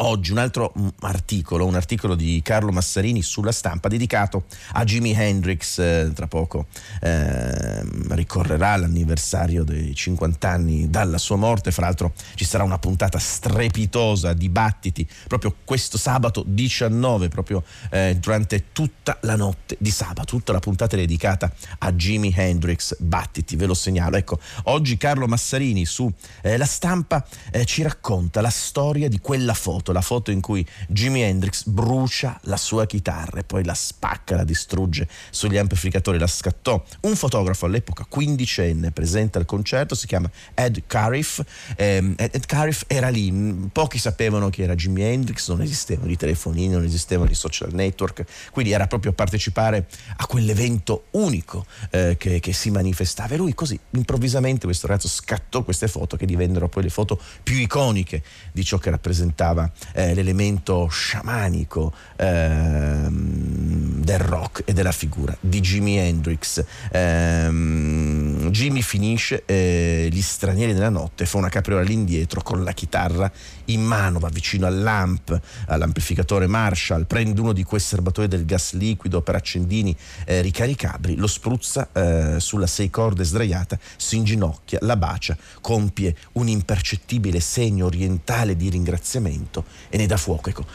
Oggi 0.00 0.30
un 0.30 0.38
altro 0.38 0.72
mm, 0.78 0.88
articolo, 1.00 1.66
un 1.66 1.74
articolo 1.74 2.14
di 2.14 2.40
Carlo 2.42 2.70
Massarini 2.72 3.22
sulla 3.22 3.52
stampa 3.52 3.88
dedicato 3.88 4.44
a 4.72 4.84
Jimi 4.84 5.12
Hendrix, 5.12 5.78
eh, 5.78 6.10
tra 6.14 6.26
poco 6.26 6.66
eh, 7.00 7.82
ricorrerà 8.10 8.76
l'anniversario 8.76 9.64
dei 9.64 9.94
50 9.94 10.48
anni 10.48 10.88
dalla 10.88 11.18
sua 11.18 11.36
morte, 11.36 11.72
fra 11.72 11.86
l'altro 11.86 12.12
ci 12.34 12.44
sarà 12.44 12.64
una 12.64 12.78
puntata 12.78 13.18
strepitosa, 13.18 14.32
dibattiti, 14.32 15.06
proprio 15.26 15.54
questo 15.64 15.98
sabato 15.98 16.44
19, 16.46 17.28
proprio 17.28 17.62
eh, 17.90 18.16
durante 18.20 18.66
tutta 18.72 19.18
la 19.22 19.36
notte 19.36 19.76
di 19.78 19.90
sabato, 19.90 20.24
tutta 20.24 20.52
la 20.52 20.60
puntata 20.60 20.96
dedicata 20.96 21.52
a 21.78 21.92
Jimi 21.92 22.32
Hendrix, 22.34 22.96
battiti, 22.98 23.56
ve 23.56 23.66
lo 23.66 23.74
segnalo. 23.74 24.16
Ecco, 24.16 24.38
oggi 24.64 24.96
Carlo 24.96 25.26
Massarini 25.26 25.84
su 25.84 26.10
eh, 26.42 26.56
La 26.56 26.66
Stampa 26.66 27.26
eh, 27.50 27.64
ci 27.64 27.82
racconta 27.82 28.40
la 28.40 28.50
storia 28.50 29.08
di 29.08 29.18
quella 29.18 29.54
foto, 29.54 29.67
la 29.92 30.00
foto 30.00 30.30
in 30.30 30.40
cui 30.40 30.66
Jimi 30.88 31.22
Hendrix 31.22 31.64
brucia 31.66 32.38
la 32.44 32.56
sua 32.56 32.86
chitarra 32.86 33.40
e 33.40 33.44
poi 33.44 33.64
la 33.64 33.74
spacca, 33.74 34.36
la 34.36 34.44
distrugge 34.44 35.08
sugli 35.30 35.56
amplificatori, 35.56 36.18
la 36.18 36.26
scattò. 36.26 36.82
Un 37.02 37.16
fotografo 37.16 37.66
all'epoca 37.66 38.04
quindicenne 38.08 38.90
presente 38.90 39.38
al 39.38 39.44
concerto, 39.44 39.94
si 39.94 40.06
chiama 40.06 40.30
Ed 40.54 40.82
Cariff. 40.86 41.40
Eh, 41.76 42.14
Ed 42.16 42.46
Cariff 42.46 42.84
era 42.86 43.08
lì, 43.08 43.30
pochi 43.72 43.98
sapevano 43.98 44.50
che 44.50 44.62
era 44.62 44.74
Jimi 44.74 45.02
Hendrix, 45.02 45.48
non 45.48 45.62
esistevano 45.62 46.10
i 46.10 46.16
telefonini, 46.16 46.72
non 46.74 46.84
esistevano 46.84 47.30
i 47.30 47.34
social 47.34 47.72
network, 47.72 48.24
quindi 48.50 48.72
era 48.72 48.86
proprio 48.86 49.12
partecipare 49.12 49.86
a 50.16 50.26
quell'evento 50.26 51.06
unico 51.12 51.66
eh, 51.90 52.16
che, 52.18 52.40
che 52.40 52.52
si 52.52 52.70
manifestava. 52.70 53.34
E 53.34 53.36
lui 53.36 53.54
così 53.54 53.78
improvvisamente 53.90 54.66
questo 54.66 54.86
ragazzo 54.86 55.08
scattò 55.08 55.62
queste 55.62 55.88
foto 55.88 56.16
che 56.16 56.26
divennero 56.26 56.68
poi 56.68 56.84
le 56.84 56.90
foto 56.90 57.20
più 57.42 57.56
iconiche 57.56 58.22
di 58.52 58.64
ciò 58.64 58.78
che 58.78 58.90
rappresentava 58.90 59.57
rappresentava 59.58 59.70
eh, 59.92 60.14
l'elemento 60.14 60.86
sciamanico 60.88 61.92
ehm, 62.16 64.02
del 64.02 64.18
rock 64.20 64.62
e 64.64 64.72
della 64.72 64.92
figura 64.92 65.36
di 65.40 65.60
Jimi 65.60 65.98
Hendrix. 65.98 66.64
Ehm, 66.92 68.50
Jimmy 68.50 68.80
finisce 68.82 69.42
eh, 69.44 70.08
Gli 70.10 70.22
stranieri 70.22 70.72
della 70.72 70.88
notte, 70.88 71.26
fa 71.26 71.38
una 71.38 71.48
capriola 71.48 71.82
all'indietro 71.82 72.42
con 72.42 72.62
la 72.62 72.72
chitarra 72.72 73.30
in 73.68 73.82
mano, 73.82 74.18
va 74.18 74.28
vicino 74.28 74.66
all'amp, 74.66 75.38
all'amplificatore 75.66 76.46
Marshall, 76.46 77.06
prende 77.06 77.40
uno 77.40 77.52
di 77.52 77.64
quei 77.64 77.80
serbatoi 77.80 78.28
del 78.28 78.44
gas 78.44 78.72
liquido 78.72 79.22
per 79.22 79.34
accendini 79.34 79.96
eh, 80.24 80.40
ricaricabili, 80.40 81.16
lo 81.16 81.26
spruzza 81.26 81.88
eh, 81.92 82.36
sulla 82.38 82.66
sei 82.66 82.90
corde 82.90 83.24
sdraiata, 83.24 83.78
si 83.96 84.16
inginocchia, 84.16 84.78
la 84.82 84.96
bacia, 84.96 85.36
compie 85.60 86.14
un 86.32 86.48
impercettibile 86.48 87.40
segno 87.40 87.86
orientale 87.86 88.56
di 88.56 88.68
ringraziamento 88.68 89.64
e 89.88 89.96
ne 89.96 90.06
dà 90.06 90.16
fuoco. 90.16 90.48
Ecco, 90.48 90.66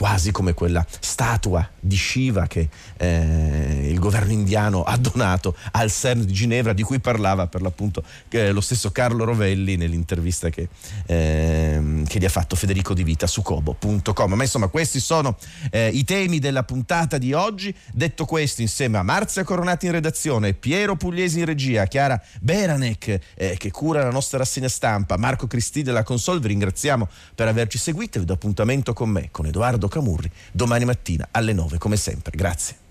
quasi 0.00 0.30
come 0.30 0.54
quella 0.54 0.82
statua 0.98 1.68
di 1.78 1.94
Shiva 1.94 2.46
che 2.46 2.70
eh, 2.96 3.90
il 3.90 3.98
governo 3.98 4.32
indiano 4.32 4.82
ha 4.82 4.96
donato 4.96 5.54
al 5.72 5.92
CERN 5.92 6.24
di 6.24 6.32
Ginevra, 6.32 6.72
di 6.72 6.82
cui 6.82 7.00
parlava 7.00 7.48
per 7.48 7.60
l'appunto 7.60 8.02
eh, 8.30 8.50
lo 8.50 8.62
stesso 8.62 8.92
Carlo 8.92 9.24
Rovelli 9.24 9.76
nell'intervista 9.76 10.48
che, 10.48 10.68
eh, 11.04 12.02
che, 12.06 12.18
gli 12.18 12.24
ha 12.24 12.30
fatto 12.30 12.56
Federico 12.56 12.94
Di 12.94 13.04
Vita 13.04 13.26
su 13.26 13.42
cobo.com. 13.42 14.32
Ma 14.32 14.42
insomma, 14.42 14.68
questi 14.68 15.00
sono 15.00 15.36
eh, 15.70 15.88
i 15.88 16.02
temi 16.04 16.38
della 16.38 16.62
puntata 16.62 17.18
di 17.18 17.34
oggi. 17.34 17.74
Detto 17.92 18.24
questo, 18.24 18.62
insieme 18.62 18.96
a 18.96 19.02
Marzia 19.02 19.44
Coronati 19.44 19.84
in 19.84 19.92
redazione, 19.92 20.54
Piero 20.54 20.96
Pugliesi 20.96 21.40
in 21.40 21.44
regia, 21.44 21.84
Chiara 21.84 22.18
Beranek 22.40 23.20
eh, 23.34 23.56
che 23.58 23.70
cura 23.70 24.02
la 24.02 24.10
nostra 24.10 24.38
rassegna 24.38 24.70
stampa, 24.70 25.18
Marco 25.18 25.46
Cristi 25.46 25.82
della 25.82 26.04
console, 26.04 26.40
vi 26.40 26.48
ringraziamo 26.48 27.06
per 27.34 27.48
averci 27.48 27.76
seguito 27.76 28.16
e 28.16 28.20
vi 28.20 28.26
do 28.26 28.32
appuntamento 28.32 28.94
con 28.94 29.10
me, 29.10 29.28
con 29.30 29.44
Edoardo 29.44 29.88
Camurri 29.90 30.30
domani 30.52 30.86
mattina 30.86 31.28
alle 31.30 31.52
9 31.52 31.76
come 31.76 31.96
sempre. 31.96 32.34
Grazie. 32.34 32.88